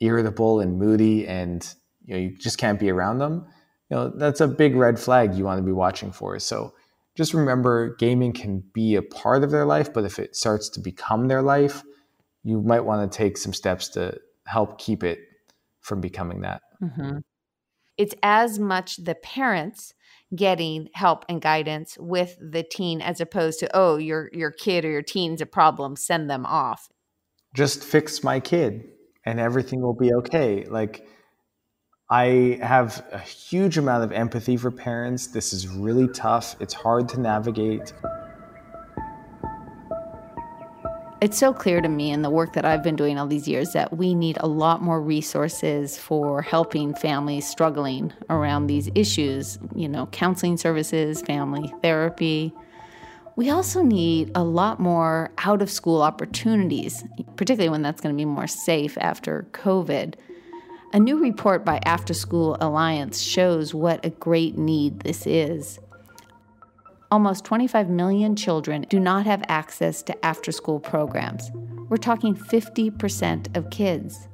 irritable 0.00 0.58
and 0.58 0.76
moody 0.76 1.26
and 1.26 1.74
you 2.04 2.14
know 2.14 2.20
you 2.20 2.36
just 2.36 2.58
can't 2.58 2.80
be 2.80 2.90
around 2.90 3.18
them. 3.18 3.46
You 3.90 3.96
know, 3.96 4.08
that's 4.08 4.40
a 4.40 4.48
big 4.48 4.74
red 4.74 4.98
flag 4.98 5.34
you 5.34 5.44
want 5.44 5.58
to 5.58 5.64
be 5.64 5.72
watching 5.72 6.10
for. 6.10 6.36
So 6.40 6.74
just 7.18 7.34
remember 7.34 7.96
gaming 7.96 8.32
can 8.32 8.62
be 8.72 8.94
a 8.94 9.02
part 9.02 9.42
of 9.42 9.50
their 9.50 9.64
life, 9.64 9.92
but 9.92 10.04
if 10.04 10.20
it 10.20 10.36
starts 10.36 10.68
to 10.68 10.80
become 10.80 11.26
their 11.26 11.42
life, 11.42 11.82
you 12.44 12.62
might 12.62 12.84
want 12.84 13.10
to 13.10 13.18
take 13.18 13.36
some 13.36 13.52
steps 13.52 13.88
to 13.88 14.16
help 14.46 14.78
keep 14.78 15.02
it 15.02 15.18
from 15.80 16.00
becoming 16.00 16.42
that. 16.42 16.62
Mm-hmm. 16.80 17.18
It's 17.96 18.14
as 18.22 18.60
much 18.60 18.98
the 18.98 19.16
parents 19.16 19.94
getting 20.32 20.90
help 20.94 21.24
and 21.28 21.42
guidance 21.42 21.98
with 21.98 22.36
the 22.40 22.62
teen 22.62 23.00
as 23.00 23.20
opposed 23.20 23.58
to 23.58 23.70
oh 23.74 23.96
your 23.96 24.30
your 24.32 24.52
kid 24.52 24.84
or 24.84 24.90
your 24.90 25.02
teen's 25.02 25.40
a 25.40 25.46
problem 25.46 25.96
send 25.96 26.30
them 26.30 26.46
off. 26.46 26.86
Just 27.52 27.82
fix 27.82 28.22
my 28.22 28.38
kid 28.38 28.84
and 29.26 29.40
everything 29.40 29.82
will 29.82 29.96
be 29.96 30.12
okay. 30.12 30.66
Like 30.66 31.04
i 32.10 32.58
have 32.62 33.04
a 33.12 33.18
huge 33.18 33.78
amount 33.78 34.04
of 34.04 34.12
empathy 34.12 34.56
for 34.56 34.70
parents 34.70 35.28
this 35.28 35.52
is 35.52 35.68
really 35.68 36.08
tough 36.08 36.56
it's 36.60 36.74
hard 36.74 37.08
to 37.08 37.20
navigate 37.20 37.92
it's 41.20 41.36
so 41.36 41.52
clear 41.52 41.80
to 41.80 41.88
me 41.88 42.12
in 42.12 42.22
the 42.22 42.30
work 42.30 42.52
that 42.52 42.64
I've 42.64 42.82
been 42.82 42.94
doing 42.94 43.18
all 43.18 43.26
these 43.26 43.48
years 43.48 43.72
that 43.72 43.96
we 43.96 44.14
need 44.14 44.38
a 44.40 44.46
lot 44.46 44.82
more 44.82 45.02
resources 45.02 45.98
for 45.98 46.42
helping 46.42 46.94
families 46.94 47.48
struggling 47.48 48.12
around 48.30 48.68
these 48.68 48.88
issues, 48.94 49.58
you 49.74 49.88
know, 49.88 50.06
counseling 50.06 50.56
services, 50.56 51.20
family 51.22 51.74
therapy. 51.82 52.54
We 53.34 53.50
also 53.50 53.82
need 53.82 54.30
a 54.36 54.44
lot 54.44 54.78
more 54.78 55.32
out 55.38 55.60
of 55.60 55.70
school 55.70 56.02
opportunities, 56.02 57.02
particularly 57.36 57.70
when 57.70 57.82
that's 57.82 58.00
going 58.00 58.14
to 58.14 58.16
be 58.16 58.24
more 58.24 58.46
safe 58.46 58.96
after 58.98 59.48
COVID. 59.52 60.14
A 60.94 60.98
new 60.98 61.18
report 61.18 61.66
by 61.66 61.80
Afterschool 61.84 62.56
Alliance 62.62 63.20
shows 63.20 63.74
what 63.74 64.02
a 64.06 64.10
great 64.10 64.56
need 64.56 65.00
this 65.00 65.26
is. 65.26 65.78
Almost 67.10 67.44
25 67.44 67.90
million 67.90 68.34
children 68.34 68.86
do 68.88 68.98
not 68.98 69.26
have 69.26 69.44
access 69.48 70.02
to 70.04 70.24
after 70.24 70.50
school 70.50 70.80
programs. 70.80 71.50
We're 71.90 71.98
talking 71.98 72.34
50% 72.34 73.54
of 73.54 73.68
kids. 73.68 74.28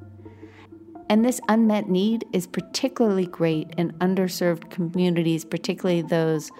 And 1.08 1.24
this 1.24 1.40
unmet 1.48 1.88
need 1.88 2.24
is 2.32 2.46
particularly 2.46 3.26
great 3.26 3.74
in 3.76 3.90
underserved 3.94 4.70
communities, 4.70 5.44
particularly 5.44 6.02
those 6.02 6.52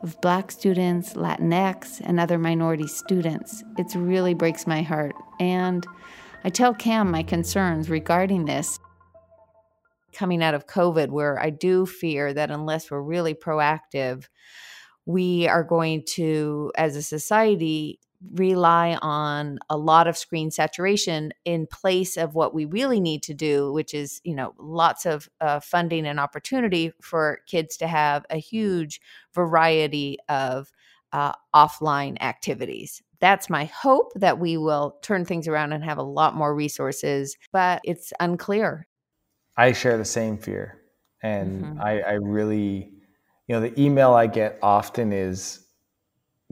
of 0.00 0.20
Black 0.20 0.52
students, 0.52 1.14
Latinx, 1.14 2.00
and 2.04 2.20
other 2.20 2.38
minority 2.38 2.86
students. 2.86 3.64
It 3.76 3.92
really 3.96 4.34
breaks 4.34 4.64
my 4.64 4.82
heart. 4.82 5.16
And 5.40 5.84
I 6.44 6.50
tell 6.50 6.72
Cam 6.72 7.10
my 7.10 7.24
concerns 7.24 7.90
regarding 7.90 8.44
this. 8.44 8.78
Coming 10.12 10.42
out 10.42 10.54
of 10.54 10.66
COVID, 10.66 11.10
where 11.10 11.40
I 11.40 11.50
do 11.50 11.86
fear 11.86 12.32
that 12.34 12.50
unless 12.50 12.90
we're 12.90 13.02
really 13.02 13.34
proactive, 13.34 14.28
we 15.06 15.48
are 15.48 15.64
going 15.64 16.04
to, 16.14 16.72
as 16.76 16.96
a 16.96 17.02
society, 17.02 18.00
rely 18.34 18.98
on 19.00 19.58
a 19.70 19.76
lot 19.76 20.06
of 20.06 20.16
screen 20.16 20.50
saturation 20.50 21.32
in 21.44 21.66
place 21.66 22.16
of 22.16 22.34
what 22.34 22.52
we 22.52 22.66
really 22.66 23.00
need 23.00 23.22
to 23.22 23.32
do 23.32 23.72
which 23.72 23.94
is 23.94 24.20
you 24.24 24.34
know 24.34 24.52
lots 24.58 25.06
of 25.06 25.28
uh, 25.40 25.58
funding 25.58 26.06
and 26.06 26.20
opportunity 26.20 26.92
for 27.00 27.38
kids 27.46 27.76
to 27.78 27.86
have 27.86 28.26
a 28.28 28.36
huge 28.36 29.00
variety 29.34 30.18
of 30.28 30.70
uh, 31.12 31.32
offline 31.54 32.20
activities. 32.20 33.02
That's 33.20 33.50
my 33.50 33.64
hope 33.64 34.12
that 34.14 34.38
we 34.38 34.56
will 34.56 34.96
turn 35.02 35.24
things 35.24 35.48
around 35.48 35.72
and 35.72 35.82
have 35.82 35.98
a 35.98 36.02
lot 36.02 36.36
more 36.36 36.54
resources 36.54 37.36
but 37.52 37.80
it's 37.84 38.12
unclear 38.20 38.86
i 39.56 39.72
share 39.72 39.98
the 39.98 40.04
same 40.04 40.36
fear 40.38 40.80
and 41.22 41.64
mm-hmm. 41.64 41.80
I, 41.80 42.00
I 42.00 42.12
really 42.12 42.92
you 43.46 43.54
know 43.54 43.60
the 43.60 43.78
email 43.80 44.12
i 44.12 44.26
get 44.26 44.58
often 44.62 45.12
is 45.12 45.66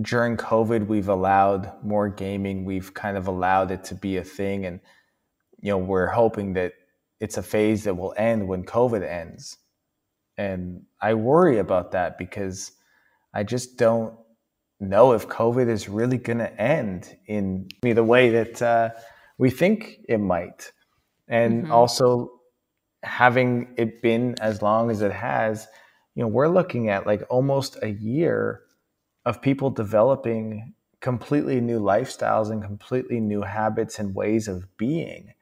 during 0.01 0.37
COVID, 0.37 0.87
we've 0.87 1.09
allowed 1.09 1.73
more 1.83 2.09
gaming. 2.09 2.65
We've 2.65 2.93
kind 2.95 3.17
of 3.17 3.27
allowed 3.27 3.71
it 3.71 3.85
to 3.85 3.95
be 3.95 4.17
a 4.17 4.25
thing. 4.25 4.67
And, 4.67 4.81
you 5.61 5.71
know, 5.71 5.79
we're 5.79 6.07
hoping 6.07 6.53
that 6.55 6.75
it's 7.21 7.37
a 7.37 7.43
phase 7.43 7.85
that 7.85 7.97
will 7.97 8.15
end 8.17 8.47
when 8.47 8.65
COVID 8.65 9.03
ends. 9.03 9.59
And 10.37 10.83
I 11.01 11.15
worry 11.15 11.59
about 11.59 11.91
that 11.93 12.17
because 12.17 12.73
I 13.35 13.43
just 13.43 13.77
don't 13.77 14.15
know 14.79 15.13
if 15.13 15.27
COVID 15.27 15.69
is 15.69 15.89
really 15.89 16.19
going 16.19 16.39
to 16.39 16.61
end 16.61 17.17
in 17.27 17.69
the 17.83 18.05
way 18.05 18.31
that 18.31 18.63
uh, 18.63 18.91
we 19.37 19.51
think 19.51 19.99
it 20.09 20.19
might. 20.19 20.71
And 21.27 21.65
mm-hmm. 21.65 21.73
also, 21.73 22.38
having 23.03 23.75
it 23.77 24.03
been 24.03 24.35
as 24.41 24.63
long 24.63 24.91
as 24.91 25.03
it 25.03 25.13
has, 25.13 25.67
you 26.15 26.23
know, 26.23 26.29
we're 26.29 26.49
looking 26.49 26.89
at 26.89 27.07
like 27.07 27.23
almost 27.31 27.77
a 27.83 27.91
year 27.91 28.63
of 29.25 29.43
people 29.43 29.71
developing 29.71 30.75
completely 31.01 31.61
new 31.61 31.79
lifestyles 31.79 32.51
and 32.51 32.63
completely 32.63 33.21
new 33.21 33.43
habits 33.43 33.99
and 33.99 34.15
ways 34.15 34.49
of 34.49 34.77
being. 34.77 35.33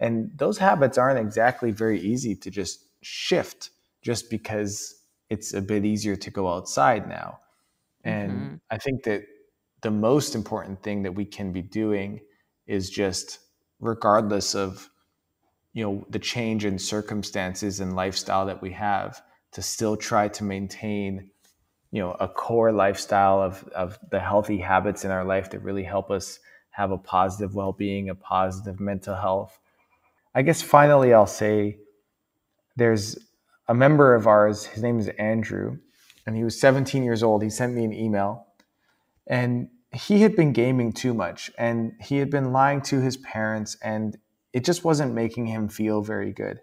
And 0.00 0.30
those 0.36 0.58
habits 0.58 0.98
aren't 0.98 1.18
exactly 1.18 1.70
very 1.70 2.00
easy 2.00 2.34
to 2.36 2.50
just 2.50 2.84
shift 3.02 3.70
just 4.02 4.30
because 4.30 4.94
it's 5.30 5.54
a 5.54 5.62
bit 5.62 5.84
easier 5.84 6.16
to 6.16 6.30
go 6.30 6.48
outside 6.48 7.08
now. 7.08 7.40
And 8.04 8.32
mm-hmm. 8.32 8.54
I 8.70 8.78
think 8.78 9.04
that 9.04 9.22
the 9.82 9.90
most 9.90 10.34
important 10.34 10.82
thing 10.82 11.02
that 11.02 11.12
we 11.12 11.24
can 11.24 11.52
be 11.52 11.62
doing 11.62 12.20
is 12.66 12.90
just 12.90 13.38
regardless 13.80 14.54
of 14.54 14.90
you 15.78 15.84
know 15.84 16.04
the 16.10 16.18
change 16.18 16.64
in 16.64 16.76
circumstances 16.76 17.78
and 17.78 17.94
lifestyle 17.94 18.46
that 18.46 18.60
we 18.60 18.72
have 18.72 19.22
to 19.52 19.62
still 19.62 19.96
try 19.96 20.26
to 20.26 20.42
maintain 20.42 21.30
you 21.92 22.02
know 22.02 22.16
a 22.18 22.26
core 22.26 22.72
lifestyle 22.72 23.40
of 23.40 23.62
of 23.68 23.96
the 24.10 24.18
healthy 24.18 24.58
habits 24.58 25.04
in 25.04 25.12
our 25.12 25.24
life 25.24 25.50
that 25.50 25.60
really 25.60 25.84
help 25.84 26.10
us 26.10 26.40
have 26.70 26.90
a 26.90 26.98
positive 26.98 27.54
well-being 27.54 28.08
a 28.08 28.14
positive 28.16 28.80
mental 28.80 29.14
health. 29.14 29.60
I 30.34 30.42
guess 30.42 30.62
finally 30.62 31.14
i'll 31.14 31.34
say 31.44 31.78
there's 32.74 33.16
a 33.68 33.74
member 33.74 34.16
of 34.16 34.26
ours 34.26 34.66
his 34.66 34.82
name 34.82 34.98
is 34.98 35.06
andrew 35.30 35.78
and 36.26 36.36
he 36.36 36.44
was 36.44 36.60
17 36.60 37.04
years 37.04 37.22
old. 37.22 37.42
He 37.42 37.48
sent 37.48 37.72
me 37.72 37.84
an 37.84 37.94
email 37.94 38.48
and 39.26 39.70
he 39.92 40.20
had 40.20 40.36
been 40.36 40.52
gaming 40.52 40.92
too 40.92 41.14
much 41.14 41.50
and 41.56 41.92
he 42.02 42.18
had 42.18 42.30
been 42.30 42.52
lying 42.52 42.82
to 42.82 43.00
his 43.00 43.16
parents 43.16 43.78
and 43.82 44.18
it 44.52 44.64
just 44.64 44.84
wasn't 44.84 45.14
making 45.14 45.46
him 45.46 45.68
feel 45.68 46.02
very 46.02 46.32
good 46.32 46.60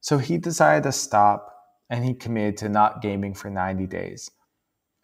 so 0.00 0.18
he 0.18 0.38
decided 0.38 0.82
to 0.82 0.92
stop 0.92 1.52
and 1.88 2.04
he 2.04 2.14
committed 2.14 2.56
to 2.56 2.68
not 2.68 3.02
gaming 3.02 3.34
for 3.34 3.50
90 3.50 3.86
days 3.86 4.30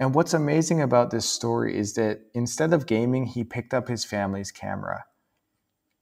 and 0.02 0.16
what's 0.16 0.34
amazing 0.34 0.82
about 0.82 1.12
this 1.12 1.24
story 1.24 1.78
is 1.78 1.94
that 1.94 2.22
instead 2.34 2.72
of 2.72 2.88
gaming, 2.88 3.24
he 3.24 3.44
picked 3.44 3.72
up 3.72 3.86
his 3.86 4.04
family's 4.04 4.50
camera 4.50 5.04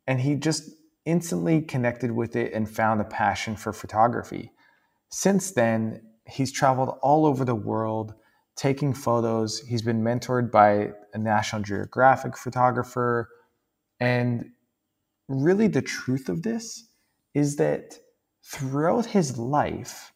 and 0.07 0.23
he 0.23 0.37
just 0.37 0.71
instantly 1.05 1.61
connected 1.61 2.11
with 2.11 2.35
it 2.35 2.55
and 2.55 2.67
found 2.67 3.03
a 3.03 3.05
passion 3.05 3.57
for 3.57 3.75
photography. 3.75 4.53
Since 5.11 5.51
then, 5.51 6.01
he's 6.25 6.51
traveled 6.51 6.99
all 7.03 7.27
over 7.27 7.45
the 7.45 7.55
world 7.55 8.15
taking 8.57 8.95
photos. 8.95 9.61
He's 9.61 9.83
been 9.83 10.03
mentored 10.03 10.51
by 10.51 10.93
a 11.13 11.19
National 11.19 11.61
Geographic 11.61 12.39
photographer. 12.39 13.29
And 14.01 14.47
really, 15.31 15.69
the 15.69 15.83
truth 15.83 16.29
of 16.29 16.43
this 16.43 16.89
is 17.35 17.57
that 17.57 17.99
throughout 18.43 19.07
his 19.07 19.39
life, 19.39 20.13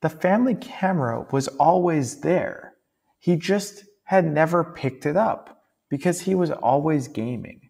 the 0.00 0.08
family 0.08 0.54
camera 0.54 1.26
was 1.30 1.48
always 1.48 2.20
there. 2.20 2.74
He 3.18 3.36
just 3.36 3.84
had 4.04 4.24
never 4.24 4.64
picked 4.64 5.04
it 5.04 5.16
up 5.16 5.64
because 5.90 6.22
he 6.22 6.34
was 6.34 6.50
always 6.50 7.08
gaming. 7.08 7.68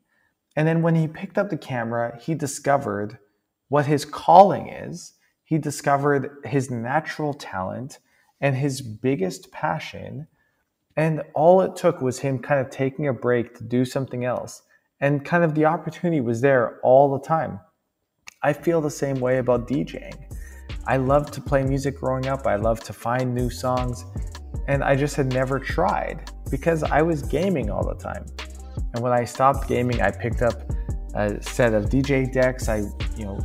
And 0.57 0.67
then 0.67 0.83
when 0.83 0.95
he 0.95 1.09
picked 1.09 1.39
up 1.39 1.51
the 1.51 1.57
camera, 1.57 2.19
he 2.21 2.35
discovered 2.35 3.19
what 3.69 3.87
his 3.87 4.05
calling 4.05 4.69
is. 4.69 5.15
He 5.45 5.59
discovered 5.59 6.31
his 6.45 6.71
natural 6.71 7.35
talent 7.35 7.99
and 8.41 8.57
his 8.57 8.81
biggest 8.81 9.51
passion. 9.51 10.29
And 10.97 11.23
all 11.35 11.61
it 11.63 11.77
took 11.77 12.01
was 12.01 12.21
him 12.21 12.39
kind 12.39 12.61
of 12.61 12.71
taking 12.71 13.09
a 13.09 13.13
break 13.13 13.57
to 13.57 13.65
do 13.65 13.85
something 13.85 14.25
else. 14.25 14.63
And 15.01 15.25
kind 15.25 15.45
of 15.45 15.55
the 15.55 15.65
opportunity 15.65 16.21
was 16.21 16.41
there 16.41 16.81
all 16.83 17.17
the 17.17 17.25
time. 17.25 17.61
I 18.43 18.53
feel 18.53 18.81
the 18.81 18.91
same 18.91 19.21
way 19.21 19.39
about 19.39 19.69
DJing. 19.69 20.15
I 20.87 20.97
loved 20.97 21.33
to 21.35 21.41
play 21.41 21.63
music 21.63 21.99
growing 21.99 22.27
up. 22.27 22.47
I 22.47 22.57
loved 22.57 22.85
to 22.87 22.93
find 22.93 23.35
new 23.35 23.51
songs 23.51 24.05
and 24.69 24.85
I 24.85 24.95
just 24.97 25.17
had 25.17 25.33
never 25.33 25.59
tried 25.59 26.31
because 26.51 26.83
I 26.83 27.03
was 27.03 27.23
gaming 27.23 27.71
all 27.71 27.87
the 27.87 27.95
time. 27.95 28.27
And 28.95 29.03
when 29.03 29.13
I 29.13 29.25
stopped 29.25 29.69
gaming, 29.69 30.01
I 30.01 30.11
picked 30.11 30.43
up 30.43 30.71
a 31.15 31.43
set 31.43 31.75
of 31.75 31.87
DJ 31.87 32.31
decks. 32.31 32.69
I, 32.69 32.79
you 33.17 33.25
know, 33.25 33.41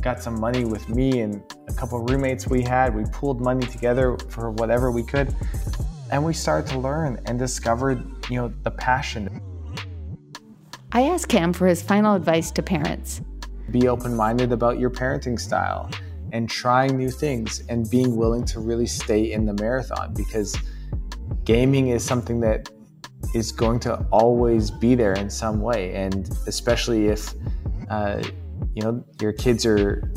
got 0.00 0.22
some 0.22 0.38
money 0.38 0.64
with 0.64 0.88
me 0.88 1.20
and 1.20 1.42
a 1.68 1.72
couple 1.72 1.98
roommates 2.00 2.46
we 2.46 2.62
had. 2.62 2.94
We 2.94 3.04
pooled 3.12 3.40
money 3.40 3.66
together 3.66 4.16
for 4.28 4.50
whatever 4.52 4.90
we 4.90 5.02
could, 5.02 5.34
and 6.10 6.24
we 6.24 6.32
started 6.32 6.70
to 6.72 6.78
learn 6.78 7.20
and 7.26 7.38
discovered, 7.38 8.04
you 8.30 8.36
know, 8.36 8.52
the 8.62 8.70
passion. 8.70 9.40
I 10.98 11.02
asked 11.02 11.28
Cam 11.28 11.52
for 11.52 11.68
his 11.68 11.80
final 11.80 12.16
advice 12.16 12.50
to 12.50 12.60
parents. 12.60 13.20
Be 13.70 13.86
open-minded 13.86 14.50
about 14.50 14.80
your 14.80 14.90
parenting 14.90 15.38
style 15.38 15.88
and 16.32 16.50
trying 16.50 16.98
new 16.98 17.08
things 17.08 17.62
and 17.68 17.88
being 17.88 18.16
willing 18.16 18.44
to 18.46 18.58
really 18.58 18.86
stay 18.86 19.30
in 19.30 19.46
the 19.46 19.52
marathon 19.52 20.12
because 20.12 20.56
gaming 21.44 21.90
is 21.90 22.02
something 22.02 22.40
that 22.40 22.70
is 23.32 23.52
going 23.52 23.78
to 23.78 24.04
always 24.10 24.72
be 24.72 24.96
there 24.96 25.12
in 25.12 25.30
some 25.30 25.60
way 25.60 25.94
and 25.94 26.30
especially 26.48 27.06
if 27.06 27.32
uh, 27.90 28.20
you 28.74 28.82
know 28.82 29.04
your 29.20 29.32
kids 29.32 29.64
are 29.64 30.12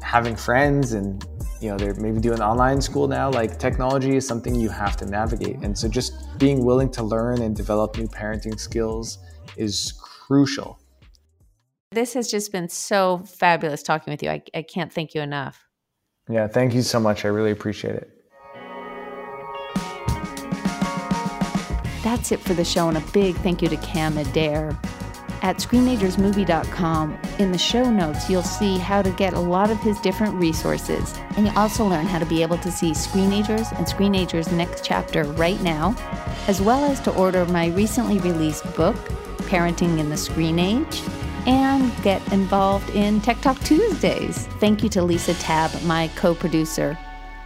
having 0.00 0.34
friends 0.34 0.94
and 0.94 1.22
you 1.60 1.68
know 1.68 1.76
they're 1.76 1.94
maybe 1.96 2.18
doing 2.18 2.40
online 2.40 2.80
school 2.80 3.06
now 3.06 3.30
like 3.30 3.58
technology 3.58 4.16
is 4.16 4.26
something 4.26 4.54
you 4.54 4.70
have 4.70 4.96
to 4.96 5.04
navigate 5.04 5.56
and 5.56 5.76
so 5.76 5.86
just 5.86 6.38
being 6.38 6.64
willing 6.64 6.90
to 6.90 7.02
learn 7.02 7.42
and 7.42 7.54
develop 7.54 7.98
new 7.98 8.08
parenting 8.08 8.58
skills 8.58 9.18
is 9.56 9.92
crucial 10.00 10.78
this 11.92 12.14
has 12.14 12.30
just 12.30 12.52
been 12.52 12.68
so 12.68 13.22
fabulous 13.26 13.82
talking 13.82 14.12
with 14.12 14.22
you. 14.22 14.30
I, 14.30 14.42
I 14.54 14.62
can't 14.62 14.92
thank 14.92 15.14
you 15.14 15.20
enough. 15.20 15.68
Yeah, 16.28 16.48
thank 16.48 16.74
you 16.74 16.82
so 16.82 16.98
much. 16.98 17.24
I 17.24 17.28
really 17.28 17.50
appreciate 17.50 17.94
it. 17.94 18.18
That's 22.02 22.32
it 22.32 22.40
for 22.40 22.54
the 22.54 22.64
show, 22.64 22.88
and 22.88 22.98
a 22.98 23.04
big 23.12 23.36
thank 23.36 23.62
you 23.62 23.68
to 23.68 23.76
Cam 23.76 24.18
Adair. 24.18 24.78
At 25.42 25.56
screenagersmovie.com, 25.56 27.18
in 27.40 27.50
the 27.50 27.58
show 27.58 27.90
notes, 27.90 28.30
you'll 28.30 28.42
see 28.44 28.78
how 28.78 29.02
to 29.02 29.10
get 29.10 29.32
a 29.32 29.40
lot 29.40 29.70
of 29.70 29.80
his 29.80 30.00
different 30.00 30.34
resources. 30.34 31.14
And 31.36 31.46
you'll 31.46 31.58
also 31.58 31.84
learn 31.84 32.06
how 32.06 32.20
to 32.20 32.26
be 32.26 32.42
able 32.42 32.58
to 32.58 32.70
see 32.70 32.92
Screenagers 32.92 33.76
and 33.76 33.86
Screenagers 33.86 34.52
Next 34.52 34.84
Chapter 34.84 35.24
right 35.24 35.60
now, 35.62 35.96
as 36.46 36.62
well 36.62 36.84
as 36.84 37.00
to 37.00 37.14
order 37.14 37.44
my 37.46 37.66
recently 37.68 38.18
released 38.20 38.64
book, 38.76 38.96
Parenting 39.52 39.98
in 39.98 40.08
the 40.08 40.16
Screen 40.16 40.58
Age 40.58 41.02
and 41.46 41.92
get 42.02 42.26
involved 42.32 42.88
in 42.96 43.20
Tech 43.20 43.38
Talk 43.42 43.60
Tuesdays. 43.60 44.46
Thank 44.60 44.82
you 44.82 44.88
to 44.88 45.02
Lisa 45.02 45.34
Tabb, 45.34 45.70
my 45.82 46.08
co 46.16 46.34
producer. 46.34 46.96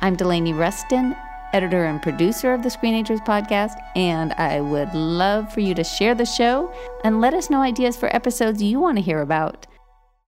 I'm 0.02 0.14
Delaney 0.14 0.52
Ruston, 0.52 1.16
editor 1.52 1.84
and 1.84 2.00
producer 2.00 2.54
of 2.54 2.62
the 2.62 2.68
Screenagers 2.68 3.18
podcast, 3.26 3.74
and 3.96 4.32
I 4.34 4.60
would 4.60 4.94
love 4.94 5.52
for 5.52 5.58
you 5.58 5.74
to 5.74 5.82
share 5.82 6.14
the 6.14 6.24
show 6.24 6.72
and 7.02 7.20
let 7.20 7.34
us 7.34 7.50
know 7.50 7.60
ideas 7.60 7.96
for 7.96 8.14
episodes 8.14 8.62
you 8.62 8.78
want 8.78 8.98
to 8.98 9.02
hear 9.02 9.20
about. 9.20 9.66